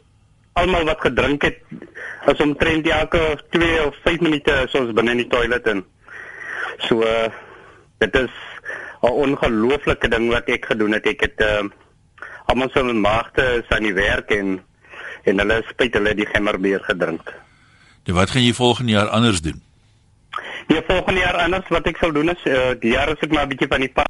almal 0.59 0.89
wat 0.89 1.05
gedrink 1.07 1.45
het 1.47 1.61
as 2.27 2.41
omtrent 2.43 2.89
elke 2.91 3.39
2 3.55 3.85
of 3.87 3.99
5 4.05 4.25
minute 4.27 4.55
is 4.65 4.75
ons 4.79 4.95
binne 4.97 5.15
in 5.15 5.23
die 5.23 5.31
toilet 5.31 5.67
in. 5.71 5.85
So 6.87 7.03
uh, 7.07 7.29
dit 8.03 8.19
is 8.19 8.35
'n 9.03 9.11
ongelooflike 9.25 10.09
ding 10.09 10.31
wat 10.31 10.49
ek 10.49 10.65
gedoen 10.65 10.93
het. 10.93 11.07
Ek 11.07 11.21
het 11.21 11.41
uh, 11.41 11.69
almal 12.47 12.71
se 12.73 12.83
maagte 12.83 13.63
is 13.63 13.69
aan 13.77 13.83
die 13.83 13.95
werk 13.95 14.31
en 14.31 14.61
en 15.25 15.39
hulle 15.39 15.63
spyt 15.69 15.95
hulle 15.95 16.15
die 16.15 16.27
gemmerbier 16.27 16.81
gedrink. 16.81 17.33
Nou 18.07 18.17
wat 18.17 18.31
gaan 18.31 18.45
jy 18.45 18.53
volgende 18.53 18.93
jaar 18.93 19.09
anders 19.09 19.41
doen? 19.41 19.63
Die 20.69 20.83
volgende 20.87 21.21
jaar 21.21 21.37
anders 21.45 21.69
wat 21.69 21.87
ek 21.87 21.97
sal 21.97 22.13
doen 22.13 22.31
is 22.33 22.45
uh, 22.45 22.71
die 22.81 22.93
jaar 22.93 23.13
is 23.13 23.21
ek 23.21 23.33
maar 23.33 23.45
'n 23.45 23.53
bietjie 23.53 23.69
van 23.69 23.81
die 23.81 23.93
pad. 23.93 24.07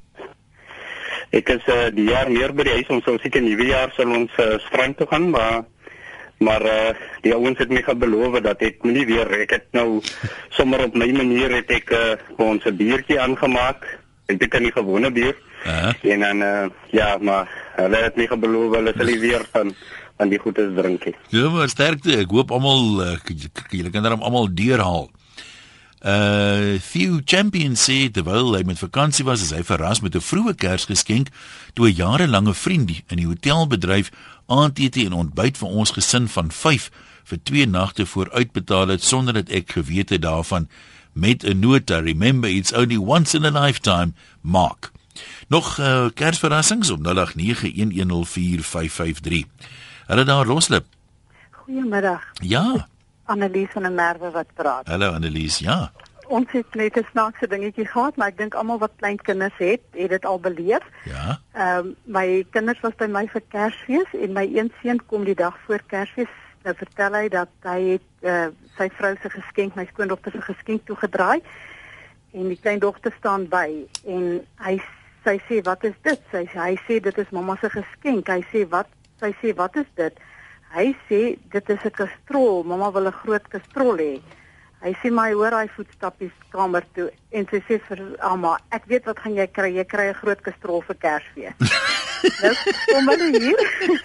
Ek 1.30 1.48
is 1.48 1.64
uh, 1.66 1.90
die 1.92 2.08
jaar 2.08 2.30
meer 2.30 2.54
by 2.54 2.62
die 2.62 2.76
huis 2.78 2.88
ons 2.88 3.04
sou 3.04 3.18
seker 3.18 3.42
nuwe 3.42 3.66
jaar 3.66 3.92
sal 3.96 4.08
ons 4.08 4.32
uh, 4.38 4.58
strand 4.68 4.96
toe 4.96 5.06
gaan 5.10 5.30
maar 5.30 5.64
maar 6.38 6.62
uh, 6.62 6.94
die 7.22 7.34
ouens 7.34 7.58
het 7.58 7.68
my 7.68 7.82
gebeloof 7.82 8.38
dat 8.40 8.62
ek 8.62 8.84
nie 8.86 9.06
weer 9.06 9.26
ek 9.42 9.50
het 9.50 9.66
nou 9.74 10.00
sommer 10.54 10.84
op 10.86 10.94
my 10.94 11.10
manier 11.12 11.50
het 11.50 11.70
ek 11.70 11.90
uh, 11.90 12.14
ons 12.38 12.64
'n 12.64 12.76
biertjie 12.76 13.20
aangemaak. 13.20 13.97
Ek 14.28 14.42
het 14.42 14.60
'n 14.60 14.70
gewone 14.72 15.10
bier. 15.10 15.36
Hæ? 15.64 15.94
En 16.02 16.20
dan 16.20 16.40
uh, 16.42 16.66
ja, 16.90 17.16
maar 17.20 17.48
hulle 17.76 17.96
het 17.96 18.16
my 18.16 18.26
gebeloof 18.26 18.74
hulle 18.74 18.92
sal 18.96 19.06
nie 19.06 19.18
weer 19.18 19.44
van 19.52 19.74
van 20.16 20.28
die 20.28 20.38
goedes 20.38 20.74
drink 20.74 21.04
nie. 21.04 21.14
Ja, 21.28 21.48
maar 21.48 21.68
sterkte. 21.68 22.16
Ek 22.18 22.30
hoop 22.30 22.50
almal 22.50 23.04
uh, 23.04 23.16
julle 23.70 23.90
kan 23.90 24.02
daarom 24.02 24.22
almal 24.22 24.50
deurhaal. 24.54 25.08
Uh 26.04 26.76
Theo 26.90 27.20
Champion 27.24 27.74
sê 27.74 28.10
terwyl 28.12 28.52
hy 28.54 28.62
met 28.62 28.78
vakansie 28.78 29.24
was, 29.24 29.42
is 29.42 29.50
hy 29.50 29.64
verras 29.64 30.00
met 30.00 30.14
'n 30.14 30.20
vroeë 30.20 30.54
Kersgeskenk 30.54 31.32
toe 31.72 31.88
'n 31.88 31.94
jarelange 31.94 32.54
vriend 32.54 32.90
in 33.08 33.16
die 33.16 33.26
hotelbedryf 33.26 34.10
aandete 34.46 35.04
en 35.06 35.12
ontbyt 35.12 35.56
vir 35.56 35.68
ons 35.68 35.90
gesin 35.90 36.28
van 36.28 36.52
5 36.52 36.90
vir 37.24 37.38
2 37.42 37.66
nagte 37.66 38.06
vooruitbetaal 38.06 38.88
het 38.88 39.02
sonder 39.02 39.34
dat 39.34 39.48
ek 39.48 39.72
geweet 39.72 40.10
het 40.10 40.22
daarvan 40.22 40.68
met 41.18 41.42
'n 41.42 41.58
nota 41.58 41.98
remember 41.98 42.50
it's 42.50 42.72
only 42.72 42.96
once 42.96 43.36
in 43.36 43.44
a 43.44 43.50
lifetime 43.50 44.12
mark. 44.40 44.90
Nog 45.48 45.78
uh, 45.78 46.06
Kersverrassings 46.14 46.90
op 46.90 47.00
0891104553. 47.00 47.02
Hulle 50.06 50.24
daar 50.24 50.46
loslip. 50.46 50.84
Goeiemiddag, 51.50 52.22
Ja. 52.32 52.86
Annelies 53.24 53.68
van 53.70 53.82
der 53.82 53.92
Merwe 53.92 54.30
wat 54.30 54.46
praat. 54.54 54.86
Hallo 54.86 55.12
Annelies. 55.12 55.58
Ja. 55.58 55.92
Ons 56.28 56.46
het 56.52 56.74
net 56.74 56.96
'n 56.96 57.06
snaakse 57.10 57.46
dingetjie 57.48 57.86
gehad, 57.86 58.16
maar 58.16 58.28
ek 58.28 58.36
dink 58.38 58.54
almal 58.54 58.78
wat 58.78 58.90
klein 58.96 59.16
kinders 59.16 59.56
het, 59.56 59.80
het 59.90 60.08
dit 60.08 60.24
al 60.24 60.40
beleef. 60.40 60.84
Ja. 61.04 61.40
Ehm 61.52 61.78
um, 61.86 61.94
my 62.04 62.46
kinders 62.50 62.80
was 62.80 62.92
by 62.96 63.06
my 63.06 63.28
vir 63.28 63.42
Kersfees 63.48 64.20
en 64.22 64.32
my 64.32 64.50
een 64.54 64.72
seun 64.82 65.06
kom 65.06 65.24
die 65.24 65.34
dag 65.34 65.56
voor 65.66 65.80
Kersfees 65.86 66.28
nou 66.68 66.76
vertel 66.76 67.16
hy 67.16 67.26
dat 67.32 67.50
hy 67.66 67.80
het 67.94 68.28
uh, 68.28 68.48
sy 68.76 68.88
vrou 68.98 69.14
se 69.22 69.32
geskenk, 69.32 69.76
my 69.76 69.86
skoondogter 69.88 70.34
se 70.36 70.44
geskenk 70.44 70.84
toegedraai 70.88 71.40
en 72.36 72.48
die 72.52 72.60
kleindogter 72.60 73.14
staan 73.16 73.46
by 73.50 73.66
en 74.04 74.40
hy 74.64 74.78
sy 75.24 75.36
sê 75.48 75.60
wat 75.66 75.84
is 75.88 75.96
dit? 76.06 76.20
Sy 76.32 76.44
hy 76.54 76.74
sê 76.86 77.00
dit 77.04 77.20
is 77.20 77.30
mamma 77.34 77.56
se 77.60 77.70
geskenk. 77.72 78.28
Hy 78.28 78.44
sê 78.52 78.64
wat? 78.72 78.90
Sy 79.20 79.32
sê 79.42 79.54
wat 79.58 79.76
is 79.80 79.88
dit? 79.98 80.20
Hy 80.74 80.90
sê 81.08 81.20
dit 81.52 81.70
is 81.74 81.84
'n 81.84 81.90
kastrol. 81.90 82.62
Mamma 82.64 82.90
wil 82.92 83.08
'n 83.08 83.20
groot 83.22 83.48
kastrol 83.48 83.96
hê. 83.96 84.20
Hy 84.80 84.92
sê 85.02 85.10
my 85.10 85.32
hoor 85.32 85.52
hy 85.52 85.66
voetstappies 85.74 86.34
kamer 86.52 86.84
toe 86.94 87.10
en 87.30 87.46
sy 87.50 87.58
sê 87.66 87.80
vir 87.88 88.16
Alma, 88.20 88.58
ek 88.70 88.84
weet 88.86 89.06
wat 89.06 89.18
gaan 89.18 89.34
jy 89.34 89.46
kry? 89.46 89.74
Jy 89.74 89.84
kry 89.84 90.06
'n 90.10 90.14
groot 90.14 90.40
kastrol 90.40 90.82
vir 90.82 90.96
Kersfees. 90.96 91.54
Nou 92.42 92.54
kom 92.88 93.08
hulle 93.12 93.28
hier 93.38 93.62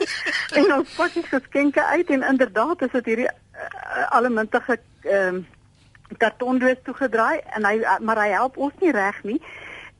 en 0.59 0.73
ons 0.77 0.95
pak 0.97 1.13
die 1.13 1.25
geskenke 1.27 1.83
uit 1.95 2.09
en 2.09 2.23
inderdaad 2.33 2.81
is 2.87 2.95
dit 2.99 3.11
hierdie 3.11 3.29
uh, 3.29 4.07
allemintige 4.09 4.79
ehm 5.03 5.35
um, 5.35 5.43
kartondoos 6.17 6.81
toegedraai 6.85 7.39
en 7.57 7.65
hy 7.65 7.77
maar 8.05 8.19
hy 8.21 8.33
help 8.35 8.57
ons 8.61 8.73
nie 8.81 8.91
reg 8.93 9.21
nie. 9.23 9.39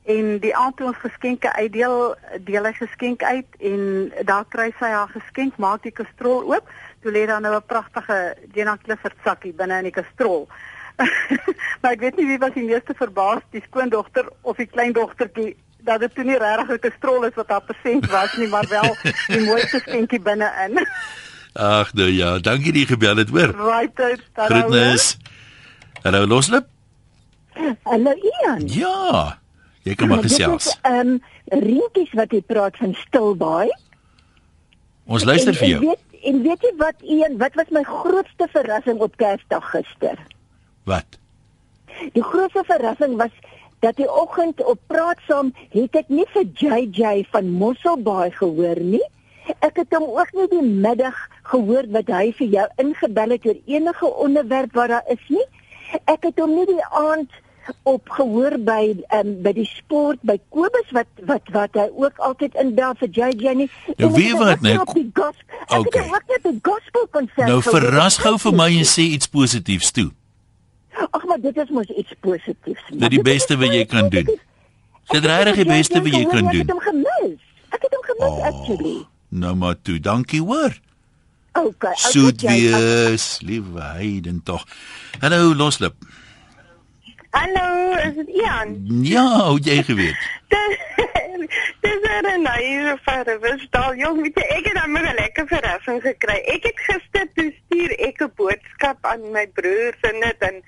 En 0.04 0.38
die 0.44 0.52
aand 0.56 0.76
toe 0.78 0.90
ons 0.90 1.00
geskenke 1.00 1.52
uitdeel, 1.56 2.16
deel 2.44 2.68
hy 2.68 2.74
geskenk 2.76 3.24
uit 3.24 3.62
en 3.72 4.12
daar 4.28 4.44
kry 4.52 4.68
sy 4.80 4.90
haar 4.92 5.12
geskenk, 5.14 5.56
maak 5.58 5.86
die 5.88 5.96
kastrol 5.96 6.44
oop. 6.52 6.68
Toe 7.04 7.12
lê 7.12 7.24
daar 7.28 7.42
nou 7.42 7.56
'n 7.56 7.66
pragtige 7.66 8.36
Jenna 8.54 8.78
Clifford 8.84 9.16
sakkie 9.24 9.54
binne 9.54 9.78
in 9.78 9.90
die 9.90 9.96
kastrol. 9.96 10.48
maar 11.82 11.92
ek 11.92 12.04
weet 12.04 12.18
nie 12.18 12.28
wie 12.28 12.38
was 12.38 12.54
die 12.54 12.68
meeste 12.68 12.94
verbaas, 12.94 13.42
die 13.52 13.64
skoondogter 13.66 14.28
of 14.42 14.58
die 14.58 14.68
kleindogtertjie 14.68 15.56
dat 15.84 16.00
dit 16.00 16.16
toe 16.16 16.24
nie 16.24 16.38
regtig 16.38 16.70
'n 16.76 16.80
kastrol 16.80 17.26
is 17.26 17.36
wat 17.36 17.50
haar 17.50 17.62
persent 17.64 18.06
was 18.12 18.36
nie, 18.38 18.48
maar 18.48 18.66
wel 18.70 18.96
die 19.28 19.46
mooiste 19.46 19.80
skenkie 19.80 20.20
binne-in. 20.20 20.88
Ag 21.54 21.94
nou 21.94 22.10
ja, 22.10 22.40
dankie 22.40 22.72
die 22.74 22.86
gebel 22.86 23.18
het 23.18 23.30
hoor. 23.30 23.52
right 23.70 24.00
out. 24.00 24.22
Groetnis. 24.36 25.18
Hallo 26.04 26.26
loslip. 26.28 26.66
Hallo 27.84 28.14
Ian. 28.14 28.62
Ja. 28.68 29.38
Jy 29.84 29.96
kan 29.96 30.08
maar 30.08 30.24
gesels. 30.24 30.78
Ehm 30.82 31.00
um, 31.08 31.22
reentjies 31.48 32.14
wat 32.14 32.32
jy 32.32 32.42
praat 32.42 32.78
van 32.78 32.94
Stilbaai. 32.96 33.68
Ons 35.06 35.24
luister 35.24 35.52
En- 35.52 35.58
vir 35.60 35.64
En 35.64 35.70
jou. 35.70 35.80
weet, 35.80 36.24
en 36.24 36.42
weet 36.42 36.62
jy 36.62 36.74
wat 36.78 36.96
Ian, 37.02 37.38
wat 37.38 37.54
was 37.54 37.70
my 37.70 37.84
grootste 37.84 38.48
verrassing 38.52 39.00
op 39.00 39.16
Kersdag 39.18 39.70
gister? 39.70 40.18
Wat? 40.84 41.06
Die 42.14 42.24
grootste 42.24 42.64
verrassing 42.66 43.18
was 43.18 43.32
dat 43.84 44.00
die 44.00 44.10
oggend 44.10 44.64
op 44.64 44.80
praat 44.88 45.20
saam 45.28 45.52
het 45.76 45.96
ek 46.04 46.10
nie 46.10 46.26
vir 46.36 46.48
JJ 46.64 47.28
van 47.36 47.52
Mosselbaai 47.60 48.32
gehoor 48.40 48.80
nie 48.80 49.04
Ek 49.60 49.80
het 49.82 49.92
hom 49.92 50.06
ook 50.16 50.32
nie 50.38 50.48
die 50.52 50.64
middag 50.64 51.16
gehoor 51.52 51.88
wat 51.92 52.12
hy 52.12 52.32
vir 52.38 52.52
jou 52.58 52.68
ingebel 52.80 53.36
het 53.36 53.48
oor 53.50 53.60
enige 53.68 54.12
onderwerp 54.26 54.76
wat 54.80 54.94
daar 54.94 55.10
is 55.12 55.24
nie. 55.28 55.48
Ek 56.08 56.30
het 56.30 56.40
hom 56.40 56.54
nie 56.56 56.68
die 56.70 56.86
aand 56.96 57.40
op 57.88 58.10
gehoor 58.12 58.56
by 58.60 58.94
um, 59.16 59.36
by 59.44 59.54
die 59.56 59.68
sport 59.68 60.20
by 60.28 60.36
Kobus 60.52 60.90
wat 60.96 61.08
wat 61.28 61.52
wat 61.56 61.78
hy 61.80 61.86
ook 61.92 62.20
altyd 62.28 62.56
inbel 62.60 62.96
vir 63.00 63.12
JJ 63.20 63.56
nie. 63.60 63.70
Nou, 63.98 64.12
het 64.16 64.40
wat, 64.40 64.96
die 64.96 65.10
gos- 65.16 65.46
Ek 65.68 65.78
okay. 65.80 66.04
het 66.04 66.16
ook 66.16 66.28
net 66.32 66.44
die 66.44 66.60
gospel 66.64 67.08
konsert. 67.12 67.48
Nou 67.48 67.62
verras 67.64 68.20
gou 68.24 68.36
vir 68.48 68.60
my 68.64 68.70
en 68.80 68.88
sê 68.88 69.08
iets 69.16 69.32
positiefs 69.32 69.92
toe. 69.96 70.12
Ag 71.12 71.24
maar 71.26 71.40
dit 71.42 71.58
is 71.58 71.70
mos 71.70 71.86
iets 71.88 72.14
positiefs. 72.20 72.84
Dit 72.94 73.10
die 73.10 73.22
beste 73.22 73.58
wat 73.58 73.74
jy 73.74 73.86
kan 73.86 74.10
doen. 74.10 74.30
Dit 75.12 75.26
regtig 75.26 75.56
die 75.56 75.66
beste 75.66 76.02
wat 76.02 76.14
jy 76.14 76.24
kan 76.26 76.46
Ek 76.48 76.52
doen. 76.52 76.60
het 76.62 76.72
hom 76.72 76.80
gemis. 76.80 77.40
Ek 77.70 77.82
het 77.82 77.94
hom 77.98 78.04
gemis 78.04 78.30
Oh. 78.30 78.46
actually. 78.46 79.06
Nou 79.30 79.56
maar 79.56 79.76
toe, 79.82 80.00
dankie 80.00 80.42
hoor. 80.42 80.78
Okay. 81.54 81.94
Soet 81.96 82.42
wees, 82.42 83.40
liewe 83.42 83.82
heiden 83.82 84.42
tog. 84.44 84.64
Hallo 85.20 85.54
Loslip. 85.56 85.94
Hallo, 87.30 87.94
is 87.98 88.14
dit 88.16 88.28
Ian? 88.28 88.78
Ja, 89.02 89.48
hoe 89.50 89.60
jy 89.62 89.84
geweet. 89.84 90.18
Dis 91.84 92.04
er 92.16 92.26
'n 92.32 92.42
naïe 92.42 92.98
verwisstal. 93.06 93.96
Jong, 93.96 94.22
weet 94.24 94.38
jy, 94.40 94.46
ek 94.58 94.68
het 94.70 94.78
dan 94.80 94.94
'n 94.98 95.16
lekker 95.16 95.48
verrassing 95.48 96.02
gekry. 96.02 96.38
Ek 96.56 96.64
het 96.64 96.80
gister 96.88 97.28
toe 97.36 97.50
stuur 97.60 97.92
ek 98.08 98.22
'n 98.24 98.32
boodskap 98.36 98.98
aan 99.02 99.32
my 99.32 99.48
broers 99.48 100.00
en 100.10 100.20
dit 100.20 100.40
en 100.50 100.64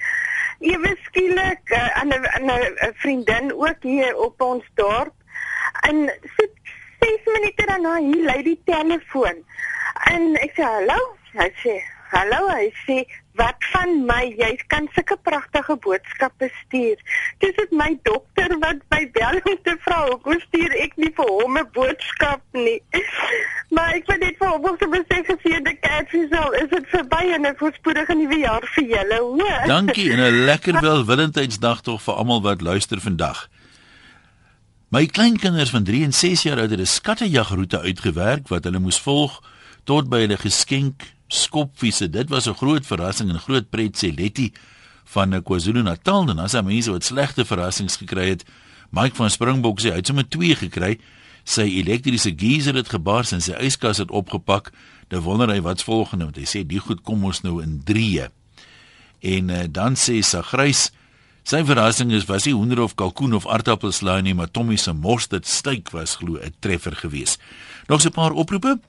ewe 0.60 0.92
skielik 1.06 1.64
uh, 1.72 1.90
aan 2.00 2.12
'n 2.12 2.52
'n 2.88 2.94
vriendin 3.04 3.54
ook 3.54 3.82
hier 3.82 4.16
op 4.16 4.42
ons 4.42 4.66
dorp. 4.74 5.16
En 5.88 6.12
so 6.36 6.44
6 7.00 7.26
minute 7.26 7.66
daarna 7.66 7.96
hier 7.98 8.24
lui 8.24 8.44
die 8.44 8.62
telefoon. 8.66 9.44
En 10.12 10.36
ek 10.36 10.52
sê 10.56 10.64
hallo. 10.64 11.00
Hy 11.36 11.52
sê 11.64 11.95
hallo. 12.12 12.48
Hy 12.50 12.70
sê 12.86 12.98
wat 13.40 13.60
van 13.72 14.06
my? 14.08 14.22
Jy 14.40 14.52
kan 14.72 14.88
sulke 14.96 15.18
pragtige 15.28 15.76
boodskappe 15.84 16.50
stuur. 16.62 17.02
Dis 17.44 17.56
dit 17.58 17.72
my 17.72 17.92
dokter 18.08 18.56
wat 18.64 18.84
my 18.94 19.02
bel 19.18 19.40
om 19.44 19.58
te 19.68 19.76
vra 19.86 20.02
hoekom 20.10 20.40
stuur 20.48 20.76
ek 20.86 20.96
nie 21.02 21.12
vir 21.18 21.32
hom 21.32 21.58
'n 21.58 21.68
boodskap 21.74 22.42
nie. 22.54 22.80
Maar 23.76 23.98
ek 23.98 24.06
wil 24.08 24.20
net 24.22 24.38
vir 24.40 24.50
hom 24.54 24.66
ook 24.70 24.84
sê 25.10 25.18
geseënde 25.26 25.74
Kersfeesal. 25.82 26.54
Is 26.62 26.70
dit 26.70 26.86
verby 26.94 27.24
en 27.36 27.48
'n 27.48 27.56
voorspoedige 27.58 28.16
nuwe 28.16 28.40
jaar 28.40 28.66
vir 28.76 28.86
julle, 28.94 29.20
hoor? 29.20 29.68
Dankie 29.76 30.12
en 30.12 30.20
'n 30.20 30.46
lekker 30.46 30.82
welwillendheidsdag 30.82 31.82
tog 31.82 32.02
vir 32.02 32.14
almal 32.14 32.42
wat 32.42 32.62
luister 32.62 33.02
vandag. 33.02 33.50
My 34.90 35.06
kleinkinders 35.06 35.70
van 35.70 35.84
3 35.84 36.04
en 36.04 36.14
6 36.14 36.44
jaar 36.44 36.60
oud 36.60 36.70
het 36.70 36.80
'n 36.80 36.86
skattejagroete 36.86 37.80
uitgewerk 37.82 38.48
wat 38.48 38.64
hulle 38.64 38.80
moes 38.80 39.00
volg 39.00 39.42
tot 39.84 40.10
by 40.10 40.20
hulle 40.20 40.38
geskenk 40.38 41.15
skopvisse. 41.36 42.10
Dit 42.10 42.30
was 42.30 42.48
'n 42.48 42.54
groot 42.54 42.86
verrassing 42.86 43.30
en 43.30 43.40
groot 43.40 43.70
pret 43.70 43.98
sê 43.98 44.14
Letty 44.16 44.52
van 45.04 45.34
eh, 45.34 45.42
KwaZulu-Natal 45.44 46.30
en 46.30 46.40
as 46.40 46.52
daar 46.52 46.64
mense 46.64 46.92
wat 46.92 47.04
slegte 47.04 47.46
verrassings 47.46 47.98
gekry 47.98 48.30
het, 48.30 48.46
Mike 48.90 49.16
van 49.16 49.30
Springbok 49.30 49.82
sê 49.82 49.92
hy 49.92 50.02
het 50.02 50.08
sommer 50.08 50.28
2 50.30 50.56
gekry. 50.56 51.00
Sy 51.46 51.62
elektriese 51.62 52.34
geyser 52.34 52.76
het 52.76 52.90
gebars 52.90 53.32
en 53.36 53.42
sy 53.42 53.54
yskas 53.62 53.98
het 54.02 54.12
opgepak. 54.12 54.72
Nou 55.10 55.22
wonder 55.22 55.52
hy 55.52 55.62
wat's 55.62 55.86
volgende 55.86 56.30
want 56.30 56.38
hy 56.38 56.48
sê 56.50 56.64
die 56.66 56.80
goed 56.82 57.04
kom 57.06 57.26
ons 57.28 57.44
nou 57.46 57.62
in 57.64 57.82
3. 57.86 58.30
En 59.26 59.50
uh, 59.50 59.66
dan 59.70 59.98
sê 60.00 60.22
Sagrys 60.26 60.92
sy 61.46 61.62
verrassing 61.66 62.14
is 62.16 62.26
was 62.26 62.48
nie 62.48 62.56
hoender 62.58 62.82
of 62.82 62.96
kalkoen 62.98 63.36
of 63.38 63.46
aardappelslaai 63.46 64.24
nie, 64.26 64.34
maar 64.34 64.50
Tommy 64.50 64.80
se 64.82 64.94
mosterd 64.94 65.46
steak 65.46 65.92
was 65.94 66.18
glo 66.22 66.40
'n 66.42 66.56
treffer 66.60 66.96
geweest. 66.96 67.40
Nog 67.88 68.02
so 68.02 68.10
'n 68.10 68.18
paar 68.18 68.32
oproepe. 68.32 68.80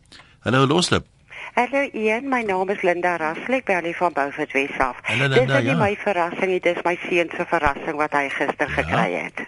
Hallo 0.41 0.67
Loslip. 0.67 1.16
Hallo 1.57 1.89
Ian, 1.95 2.29
my 2.29 2.43
naam 2.45 2.69
is 2.71 2.83
Linda 2.85 3.17
Raslek, 3.17 3.65
bel 3.65 3.87
van 3.97 4.13
Beaufort 4.13 4.53
Wes 4.53 4.79
af. 4.79 4.97
Hallo, 5.03 5.29
Dis 5.29 5.39
Linda, 5.39 5.59
nie 5.65 5.71
ja. 5.71 5.77
my 5.81 5.95
verrassing 5.97 6.51
nie, 6.53 6.61
dis 6.61 6.83
my 6.85 6.99
seun 7.09 7.31
se 7.33 7.47
verrassing 7.49 7.97
wat 7.97 8.13
hy 8.13 8.27
gister 8.29 8.69
gekry 8.69 9.15
het. 9.23 9.41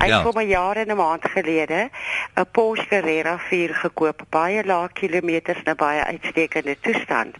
Hy 0.00 0.06
Ja. 0.08 0.16
het 0.16 0.26
vir 0.26 0.34
my 0.34 0.44
jare 0.48 0.80
en 0.80 0.90
'n 0.90 0.96
maand 0.96 1.24
gelede 1.34 1.90
'n 2.34 2.46
Porsche 2.50 2.86
Carrera 2.88 3.38
4 3.38 3.74
gekoop, 3.74 4.22
baie 4.30 4.64
lae 4.64 4.88
kilometers 4.92 5.62
en 5.64 5.72
'n 5.72 5.76
baie 5.76 6.02
uitstekende 6.04 6.76
toestand. 6.80 7.36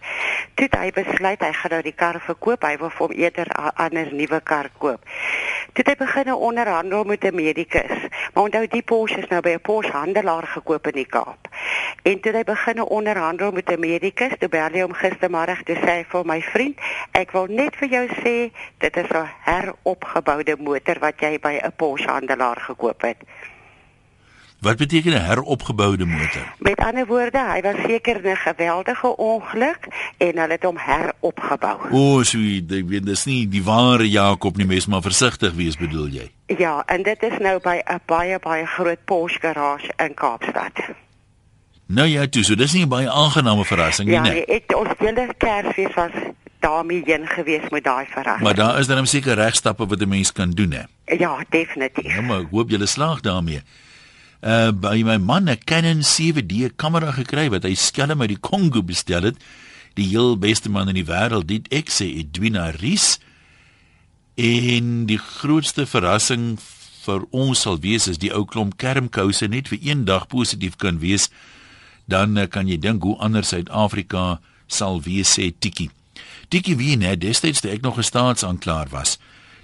Toe 0.55 0.65
het 0.71 0.75
hy 0.79 0.91
besluit 0.93 1.41
hy 1.41 1.53
gaan 1.53 1.71
nou 1.71 1.83
die 1.83 1.95
kar 1.95 2.21
verkoop, 2.21 2.63
hy 2.63 2.77
wil 2.79 2.91
vir 2.91 3.07
hom 3.07 3.11
eerder 3.17 3.47
'n 3.59 3.71
ander 3.75 4.15
nuwe 4.15 4.41
kar 4.41 4.71
koop. 4.79 5.01
Toe 5.73 5.85
het 5.85 5.89
hy 5.89 5.97
begin 6.05 6.33
onderhandel 6.35 7.05
met 7.05 7.25
'n 7.25 7.35
medikus. 7.35 8.09
Maar 8.35 8.45
onthou 8.45 8.67
die 8.67 8.83
Porsche 8.83 9.19
is 9.19 9.29
nou 9.29 9.41
by 9.41 9.51
'n 9.51 9.61
Porsche 9.61 9.93
handelaar 9.93 10.47
gekoop 10.47 10.87
in 10.87 10.93
die 10.95 11.07
Kaap. 11.07 11.49
En 12.03 12.21
toe 12.21 12.33
hy 12.33 12.45
begin 12.45 12.83
onderhandel 12.83 13.53
met 13.53 13.69
'n 13.71 13.81
medikus, 13.81 14.33
toe 14.39 14.49
bel 14.49 14.73
hy 14.73 14.81
hom 14.81 14.93
gistermiddag 14.93 15.63
toe 15.63 15.77
sê 15.77 15.91
hy 16.01 16.05
vir 16.09 16.25
my 16.25 16.41
vriend, 16.43 16.77
ek 17.13 17.31
wil 17.31 17.47
net 17.47 17.77
vir 17.77 17.89
jou 17.89 18.07
sê 18.23 18.51
dit 18.79 18.97
is 18.97 19.11
'n 19.11 19.29
heropgeboude 19.45 20.57
motor 20.59 20.99
wat 20.99 21.21
jy 21.21 21.39
by 21.39 21.61
'n 21.63 21.73
Porsche 21.77 22.11
handelaar 22.11 22.61
gekoop 22.61 23.03
het. 23.03 23.19
Wat 24.61 24.77
beteken 24.77 25.13
'n 25.13 25.25
heropgeboude 25.25 26.05
motor? 26.05 26.55
Met 26.59 26.79
ander 26.79 27.07
woorde, 27.07 27.39
hy 27.39 27.61
was 27.61 27.77
seker 27.87 28.21
'n 28.29 28.37
geweldige 28.37 29.17
ongeluk 29.17 29.89
en 30.17 30.39
hulle 30.39 30.53
het 30.53 30.63
hom 30.63 30.79
heropgebou. 30.79 31.79
O, 31.91 32.23
so 32.23 32.39
jy 32.39 32.85
weet 32.87 33.07
dis 33.07 33.25
nie 33.25 33.49
die 33.49 33.65
ware 33.65 34.09
Jakob 34.09 34.57
nie, 34.57 34.67
mens 34.67 34.87
maar 34.87 35.03
versigtig 35.03 35.53
wees 35.53 35.77
bedoel 35.77 36.07
jy. 36.07 36.31
Ja, 36.47 36.83
en 36.87 37.03
dit 37.03 37.23
is 37.23 37.39
nou 37.39 37.61
by 37.61 37.83
'n 37.85 38.01
baie 38.07 38.39
baie 38.39 38.67
groot 38.67 39.05
Porsche 39.05 39.39
garage 39.41 39.93
in 39.97 40.15
Kaapstad. 40.15 40.73
Nou 41.91 42.07
ja, 42.07 42.27
toe, 42.31 42.45
so 42.47 42.55
dis 42.55 42.73
nie 42.73 42.85
'n 42.85 42.89
baie 42.89 43.11
aangename 43.11 43.65
verrassing 43.65 44.09
nie, 44.09 44.15
Ja, 44.15 44.23
nee. 44.23 44.33
nee, 44.33 44.47
ek 44.47 44.77
ons 44.77 44.91
hele 44.99 45.35
Kersfees 45.39 45.95
was 45.95 46.13
daarmee 46.61 47.03
heen 47.05 47.27
gewees 47.27 47.69
met 47.71 47.85
daai 47.85 48.07
verrassing. 48.07 48.43
Maar 48.43 48.55
daar 48.55 48.79
is 48.79 48.87
dan 48.87 49.07
seker 49.07 49.35
regstappe 49.35 49.87
wat 49.87 50.01
'n 50.01 50.09
mens 50.09 50.33
kan 50.33 50.51
doen 50.51 50.71
hè. 50.71 50.83
Ja, 51.19 51.45
definitief. 51.51 52.15
Ja, 52.15 52.21
maar 52.21 52.41
ek 52.41 52.51
hoop 52.51 52.71
julle 52.71 52.87
slaag 52.87 53.21
daarmee. 53.21 53.63
Uh 54.41 54.71
by 54.73 55.03
my 55.03 55.17
man 55.17 55.49
'n 55.51 55.59
Canon 55.65 56.03
7D 56.03 56.71
kamera 56.77 57.11
gekry 57.11 57.51
wat 57.51 57.63
hy 57.63 57.75
skelm 57.75 58.21
uit 58.21 58.29
die 58.29 58.41
Kongo 58.41 58.83
bestel 58.83 59.23
het. 59.23 59.37
Die 59.95 60.07
heel 60.09 60.39
beste 60.39 60.71
man 60.71 60.89
in 60.89 60.95
die 60.95 61.05
wêreld, 61.05 61.47
dit 61.47 61.67
ek 61.73 61.91
sê 61.91 62.05
Edwina 62.05 62.71
Ries. 62.71 63.19
En 64.37 65.07
die 65.07 65.19
grootste 65.19 65.87
verrassing 65.87 66.59
vir 67.05 67.25
ons 67.31 67.61
sal 67.61 67.81
wees 67.81 68.09
as 68.09 68.19
die 68.19 68.33
ou 68.33 68.45
klomp 68.45 68.77
kermkouse 68.77 69.47
net 69.47 69.69
vir 69.69 69.79
een 69.83 70.05
dag 70.05 70.27
positief 70.27 70.77
kan 70.77 70.99
wees. 70.99 71.29
Dan 72.11 72.39
uh, 72.39 72.49
kan 72.51 72.69
jy 72.69 72.79
dink 72.83 73.05
hoe 73.07 73.17
anders 73.23 73.53
Suid-Afrika 73.55 74.41
sal 74.67 74.99
wees 75.07 75.31
sê 75.39 75.51
Tikkie. 75.55 75.91
Tikkie 76.51 76.77
wie 76.81 76.97
net 76.99 77.23
destyds 77.23 77.63
toe 77.63 77.71
ek 77.71 77.87
nog 77.87 77.99
'n 77.99 78.07
staatsaanklaer 78.07 78.91
was 78.91 79.19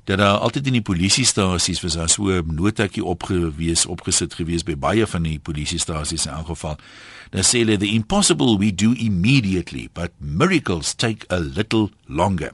dat 0.07 0.19
daar 0.19 0.39
altyd 0.39 0.67
in 0.67 0.77
die 0.79 0.87
polisiestasies 0.87 1.81
was 1.83 1.97
daar 1.99 2.09
so 2.09 2.31
'n 2.31 2.55
notaatjie 2.55 3.05
opgewees 3.05 3.87
opgesit 3.87 4.35
gewees 4.35 4.63
by 4.63 4.77
baie 4.77 5.07
van 5.07 5.23
die 5.23 5.39
polisiestasies 5.39 6.27
in 6.27 6.33
elk 6.33 6.47
geval. 6.47 6.77
Dan 7.31 7.43
sê 7.43 7.59
hulle 7.59 7.77
the 7.77 7.91
impossible 7.91 8.59
we 8.59 8.75
do 8.75 8.93
immediately 8.93 9.89
but 9.93 10.11
miracles 10.19 10.95
take 10.95 11.27
a 11.29 11.39
little 11.39 11.91
longer. 12.07 12.53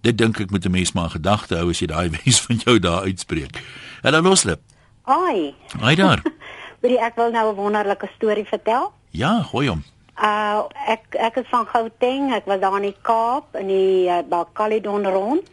Dit 0.00 0.18
dink 0.18 0.40
ek 0.40 0.50
moet 0.50 0.64
'n 0.64 0.70
mens 0.70 0.92
maar 0.92 1.10
gedagte 1.10 1.56
hou 1.56 1.70
as 1.70 1.78
jy 1.78 1.86
daai 1.86 2.10
wens 2.16 2.40
van 2.40 2.56
jou 2.56 2.78
daar 2.78 3.02
uitspreek. 3.02 3.62
Hallo 4.02 4.20
Loslip. 4.20 4.60
Ai. 5.02 5.54
Haai 5.80 5.94
daar. 5.94 6.22
Weet 6.80 6.92
jy 6.92 6.98
ek 6.98 7.16
wil 7.16 7.30
nou 7.30 7.52
'n 7.52 7.56
wonderlike 7.56 8.08
storie 8.16 8.44
vertel. 8.44 8.92
Ja, 9.12 9.32
gooi 9.50 9.68
hom. 9.68 9.82
Uh 10.16 10.64
ek 10.88 11.16
ek 11.20 11.36
is 11.42 11.48
van 11.50 11.66
Gauteng, 11.68 12.30
ek 12.36 12.46
was 12.48 12.60
daar 12.60 12.76
in 12.78 12.88
die 12.90 12.96
Kaap 13.04 13.56
in 13.58 13.68
die 13.68 14.08
uh, 14.08 14.20
Balkalidon 14.28 15.06
rond 15.08 15.48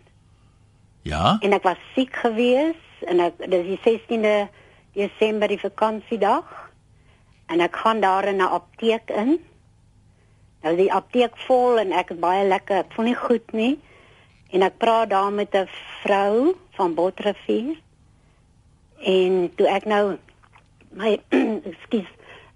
Ja. 1.08 1.38
en 1.42 1.54
ek 1.56 1.64
was 1.64 1.80
siek 1.96 2.16
gewees 2.22 2.80
en 3.08 3.20
ek 3.24 3.40
dis 3.50 3.66
die 3.72 3.80
16de 3.86 4.34
Desember 4.94 5.48
die 5.48 5.60
vakansiedag 5.62 6.48
en 7.50 7.64
ek 7.64 7.76
gaan 7.82 8.02
daar 8.04 8.28
in 8.28 8.42
'n 8.44 8.52
apteek 8.60 9.10
in. 9.10 9.40
Nou 10.62 10.76
die 10.76 10.92
apteek 10.94 11.38
vol 11.48 11.80
en 11.80 11.92
ek 11.92 12.12
is 12.12 12.20
baie 12.20 12.44
lekker, 12.48 12.78
ek 12.84 12.94
voel 12.94 13.06
nie 13.06 13.16
goed 13.16 13.54
nie. 13.54 13.80
En 14.52 14.62
ek 14.62 14.78
praat 14.78 15.10
daar 15.10 15.32
met 15.32 15.56
'n 15.56 15.68
vrou 16.04 16.56
van 16.76 16.94
Botrivier. 16.94 17.76
En 19.00 19.52
toe 19.56 19.68
ek 19.68 19.86
nou 19.86 20.18
my 20.92 21.20
ekskuus, 21.72 22.12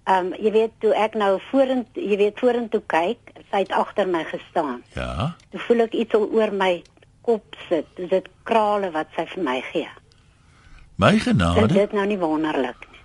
ehm 0.05 0.25
um, 0.25 0.33
jy 0.39 0.51
weet 0.51 0.71
toe 0.79 0.93
ek 0.95 1.13
nou 1.15 1.39
vorentoe, 1.51 2.03
jy 2.09 2.17
weet 2.17 2.39
vorentoe 2.39 2.81
kyk, 2.87 3.31
sy 3.51 3.57
het 3.63 3.71
agter 3.71 4.07
my 4.07 4.23
gestaan. 4.23 4.83
Ja. 4.95 5.35
Toe 5.51 5.59
voel 5.59 5.79
ek 5.85 5.93
iets 5.93 6.13
oor 6.15 6.51
my 6.51 6.81
kop 7.21 7.55
sit. 7.69 7.85
Dis 7.95 8.09
dit 8.09 8.27
krale 8.43 8.91
wat 8.91 9.07
sy 9.15 9.25
vir 9.25 9.43
my 9.43 9.61
gee. 9.71 9.87
My 10.95 11.13
Is 11.15 11.23
genade. 11.23 11.67
dit 11.73 11.91
nou 11.93 12.05
nie 12.05 12.17
wonderlik 12.19 12.75
nie? 12.91 12.99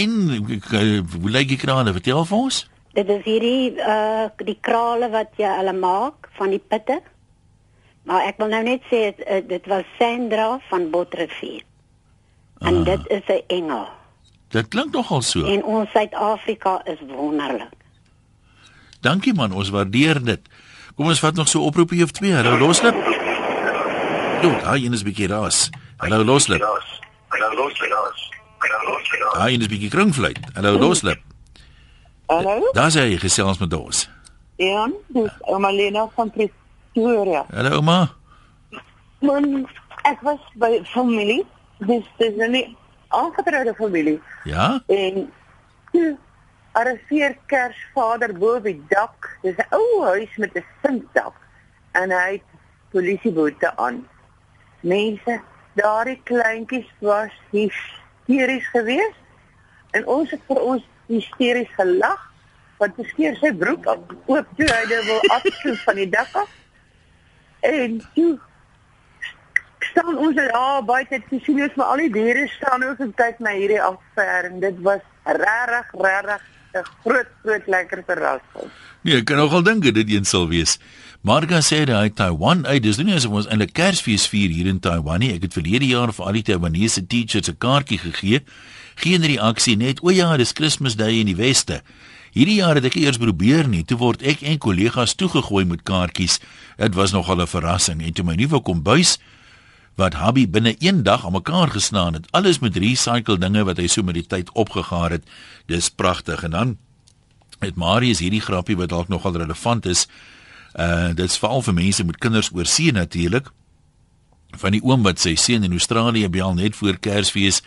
En 0.00 0.30
eh, 0.30 1.00
hoe 1.20 1.30
lyk 1.30 1.48
die 1.48 1.56
krane? 1.60 1.92
Vertel 1.92 2.24
vir 2.24 2.38
ons. 2.38 2.62
Dit 2.96 3.08
is 3.08 3.22
hierdie 3.24 3.76
uh 3.76 4.28
die 4.40 4.58
krale 4.60 5.10
wat 5.12 5.36
jy 5.36 5.50
hulle 5.58 5.72
maak 5.76 6.28
van 6.38 6.50
die 6.50 6.58
pitte. 6.68 7.00
Maar 8.08 8.26
ek 8.30 8.36
wil 8.38 8.48
nou 8.48 8.62
net 8.62 8.82
sê 8.90 9.10
dit, 9.12 9.20
uh, 9.28 9.42
dit 9.48 9.66
was 9.66 9.84
Sandra 9.98 10.58
van 10.70 10.90
Botrivier. 10.90 11.62
En 12.60 12.76
Ah. 12.80 12.84
dit 12.84 13.00
is 13.10 13.22
'n 13.28 13.42
engel. 13.46 13.86
Dit 14.48 14.68
klink 14.68 14.92
nogal 14.92 15.22
so. 15.22 15.44
En 15.44 15.64
ons 15.64 15.90
Suid-Afrika 15.90 16.80
is 16.84 16.98
wonderlik. 17.08 17.72
Dankie 19.00 19.34
man, 19.34 19.52
ons 19.52 19.70
waardeer 19.70 20.22
dit. 20.24 20.40
Kom 20.96 21.10
ons 21.10 21.20
vat 21.20 21.34
nog 21.34 21.48
so 21.48 21.66
oproepie 21.66 22.02
of 22.02 22.10
twee. 22.16 22.32
Hallo 22.32 22.56
Loslip. 22.58 22.94
Look, 24.42 24.62
hy 24.64 24.86
is 24.86 25.02
'n 25.02 25.04
bietjie 25.04 25.28
raas. 25.28 25.70
Hallo 25.96 26.24
Loslip. 26.24 26.60
Hallo 27.28 27.48
Loslip. 27.54 27.90
Hallo 28.58 28.80
Loslip. 28.88 29.42
Hy 29.42 29.50
is 29.50 29.66
'n 29.66 29.68
bietjie 29.68 29.90
kringvlei. 29.90 30.34
Hallo 30.54 30.78
Loslip. 30.78 31.20
Hallo? 32.26 32.70
Daar 32.72 32.90
sê 32.90 33.10
jy 33.10 33.18
gesels 33.18 33.58
met 33.58 33.72
ons. 33.72 34.08
Ja, 34.56 34.88
dis 35.06 35.30
ouma 35.40 35.70
Lena 35.70 36.08
van 36.14 36.30
Pretoria. 36.30 37.44
Hallo 37.52 37.70
ouma. 37.76 38.14
Man, 39.20 39.68
ek 40.02 40.20
was 40.22 40.40
by 40.54 40.80
familie. 40.84 41.44
Dis 41.78 42.04
dis 42.18 42.34
'n 42.36 42.76
aangetroude 43.22 43.74
familie. 43.74 44.20
Ja? 44.44 44.82
En 44.86 45.32
toe 45.92 46.16
arriveer 46.76 47.36
Kersvader 47.50 48.34
bo 48.38 48.56
op 48.56 48.68
die 48.68 48.82
dak. 48.88 49.30
Dis 49.42 49.56
'n 49.56 49.74
ou 49.74 50.04
huis 50.04 50.36
met 50.36 50.54
'n 50.54 50.64
sinkdak 50.82 51.34
en 51.92 52.10
hy 52.10 52.32
het 52.32 52.48
polisieboete 52.90 53.76
aan. 53.76 54.06
Mense, 54.80 55.40
daardie 55.74 56.20
kleintjies 56.24 56.90
was 56.98 57.32
hysteries 57.50 58.68
geweest 58.68 59.22
en 59.90 60.06
ons 60.06 60.30
het 60.30 60.40
vir 60.46 60.60
ons 60.60 60.82
hysteries 61.06 61.72
gelag 61.76 62.22
want 62.78 62.96
hy 62.96 63.04
skeer 63.08 63.36
sy 63.40 63.52
broek 63.56 63.86
op 63.88 64.12
oop 64.26 64.48
toe 64.56 64.68
hy 64.68 64.82
wil 64.88 65.20
afskroef 65.36 65.84
van 65.88 66.00
die 66.00 66.08
dak 66.12 66.34
af. 66.36 66.50
En 67.60 68.00
toe 68.14 68.38
staan 69.96 70.18
ons 70.20 70.36
daar 70.36 70.84
buite 70.84 71.22
te 71.30 71.40
sien 71.44 71.62
maar 71.74 71.86
al 71.94 72.04
die 72.04 72.12
diere 72.12 72.44
staan 72.48 72.84
ook 72.84 73.00
en 73.00 73.14
kyk 73.16 73.40
na 73.40 73.54
hierdie 73.56 73.80
affair 73.80 74.50
en 74.50 74.60
dit 74.60 74.82
was 74.84 75.00
regtig 75.24 75.88
regtig 76.04 76.42
'n 76.76 76.84
groot 77.02 77.28
groot 77.42 77.66
lekker 77.66 78.02
verrassing. 78.06 78.70
Nee, 79.02 79.16
ek 79.16 79.24
kan 79.24 79.36
nogal 79.36 79.62
dink 79.62 79.82
dit 79.82 80.10
een 80.10 80.24
sal 80.24 80.48
wees. 80.48 80.78
Marga 81.22 81.60
sê 81.60 81.88
hy 81.88 82.10
Taiwan 82.10 82.66
uit. 82.66 82.82
Dis 82.82 82.98
nie 82.98 83.14
asof 83.14 83.32
ons 83.32 83.46
eintlik 83.46 83.72
Kersfees 83.72 84.28
vier 84.28 84.50
hier 84.50 84.66
in 84.66 84.80
Taiwan 84.80 85.18
nie. 85.18 85.32
Ek 85.32 85.42
het 85.42 85.52
verlede 85.52 85.86
jaar 85.86 86.12
vir 86.12 86.24
al 86.26 86.32
die 86.32 86.42
Taiwanese 86.42 87.06
teachers 87.06 87.48
'n 87.48 87.56
kaartjie 87.58 87.98
gegee. 87.98 88.42
Geen 88.96 89.22
reaksie 89.22 89.76
net. 89.76 90.02
O 90.02 90.10
ja, 90.10 90.36
dis 90.36 90.52
Kersdag 90.52 91.08
in 91.08 91.26
die 91.26 91.36
weste. 91.36 91.82
Hierdie 92.32 92.60
jaar 92.60 92.74
het 92.74 92.84
ek 92.84 92.94
eers 92.94 93.16
probeer 93.16 93.68
nie. 93.68 93.84
Toe 93.84 93.96
word 93.96 94.22
ek 94.22 94.42
en 94.42 94.58
kollegas 94.58 95.14
toegegooi 95.14 95.64
met 95.64 95.82
kaartjies. 95.82 96.40
Dit 96.76 96.94
was 96.94 97.12
nogal 97.12 97.40
'n 97.40 97.46
verrassing. 97.46 98.02
En 98.02 98.12
toe 98.12 98.24
my 98.24 98.34
nuwe 98.34 98.60
kombuis 98.60 99.18
wat 99.96 100.14
Habi 100.14 100.44
binne 100.48 100.74
een 100.78 101.02
dag 101.02 101.24
aan 101.26 101.32
mekaar 101.32 101.68
geslaan 101.68 102.12
het. 102.12 102.26
Alles 102.30 102.58
met 102.58 102.76
recycle 102.76 103.38
dinge 103.38 103.64
wat 103.64 103.76
hy 103.80 103.86
so 103.88 104.04
met 104.04 104.14
die 104.14 104.26
tyd 104.26 104.52
opgegaar 104.52 105.10
het. 105.10 105.24
Dis 105.66 105.88
pragtig. 105.90 106.42
En 106.42 106.50
dan 106.50 106.76
het 107.58 107.74
Marius 107.74 108.20
hierdie 108.20 108.44
grappie 108.44 108.76
wat 108.76 108.92
dalk 108.92 109.08
nogal 109.08 109.36
relevant 109.36 109.86
is. 109.86 110.06
Uh 110.76 111.14
dit's 111.16 111.38
veral 111.40 111.64
vir 111.64 111.74
mense 111.74 112.04
met 112.04 112.18
kinders 112.20 112.52
oor 112.52 112.68
see 112.68 112.92
natuurlik. 112.92 113.48
Van 114.56 114.76
die 114.76 114.82
oom 114.84 115.02
wat 115.02 115.20
sy 115.20 115.34
seun 115.34 115.64
in 115.64 115.72
Australië 115.72 116.28
bel 116.28 116.54
net 116.54 116.76
voor 116.76 117.00
Kersfees. 117.00 117.62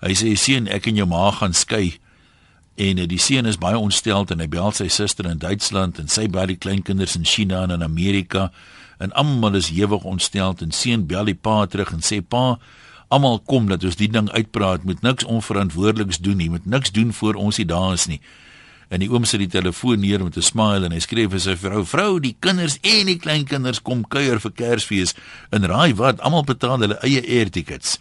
Hy 0.00 0.14
sê 0.14 0.34
seun, 0.38 0.70
ek 0.70 0.86
en 0.86 1.02
jou 1.02 1.06
ma 1.10 1.30
gaan 1.34 1.54
skei. 1.54 1.98
En 2.78 2.98
uh, 2.98 3.08
die 3.10 3.18
seun 3.18 3.50
is 3.50 3.58
baie 3.58 3.78
ontsteld 3.78 4.30
en 4.30 4.42
hy 4.42 4.46
bel 4.50 4.70
sy 4.74 4.86
suster 4.90 5.26
in 5.26 5.42
Duitsland 5.42 5.98
en 5.98 6.10
sy 6.10 6.28
bel 6.30 6.50
die 6.50 6.58
kleinkinders 6.58 7.18
in 7.18 7.26
China 7.26 7.64
en 7.66 7.74
in 7.74 7.82
Amerika 7.82 8.52
en 9.04 9.12
almal 9.20 9.58
is 9.60 9.68
hewig 9.74 10.04
ontsteld 10.08 10.62
en 10.64 10.72
seun 10.72 11.04
bel 11.06 11.28
die 11.28 11.36
pa 11.36 11.64
terug 11.70 11.92
en 11.92 12.02
sê 12.04 12.20
pa 12.20 12.56
almal 13.14 13.38
kom 13.46 13.68
dat 13.70 13.84
ons 13.84 13.98
die 14.00 14.08
ding 14.10 14.30
uitpraat. 14.32 14.84
Moet 14.88 15.04
niks 15.04 15.24
onverantwoordeliks 15.24 16.18
doen 16.24 16.40
nie. 16.40 16.50
Moet 16.50 16.66
niks 16.66 16.90
doen 16.92 17.12
voor 17.12 17.38
ons 17.38 17.60
hier 17.60 17.68
daar 17.70 17.92
is 17.94 18.08
nie. 18.10 18.20
En 18.88 19.00
die 19.00 19.10
oom 19.10 19.24
sit 19.28 19.40
die 19.44 19.50
telefoon 19.50 20.00
neer 20.00 20.24
met 20.24 20.36
'n 20.36 20.42
smile 20.42 20.86
en 20.86 20.92
hy 20.92 21.00
skryf 21.00 21.30
vir 21.30 21.40
sy 21.40 21.56
vrou 21.56 21.84
vrou 21.84 22.20
die 22.20 22.36
kinders 22.40 22.78
en 22.82 23.06
die 23.06 23.18
kleinkinders 23.18 23.82
kom 23.82 24.04
kuier 24.04 24.40
vir 24.40 24.52
Kersfees. 24.52 25.14
En 25.50 25.66
raai 25.66 25.94
wat 25.94 26.20
almal 26.20 26.44
betaal 26.44 26.80
hulle 26.80 26.98
eie 27.02 27.22
air 27.22 27.50
tickets 27.50 27.98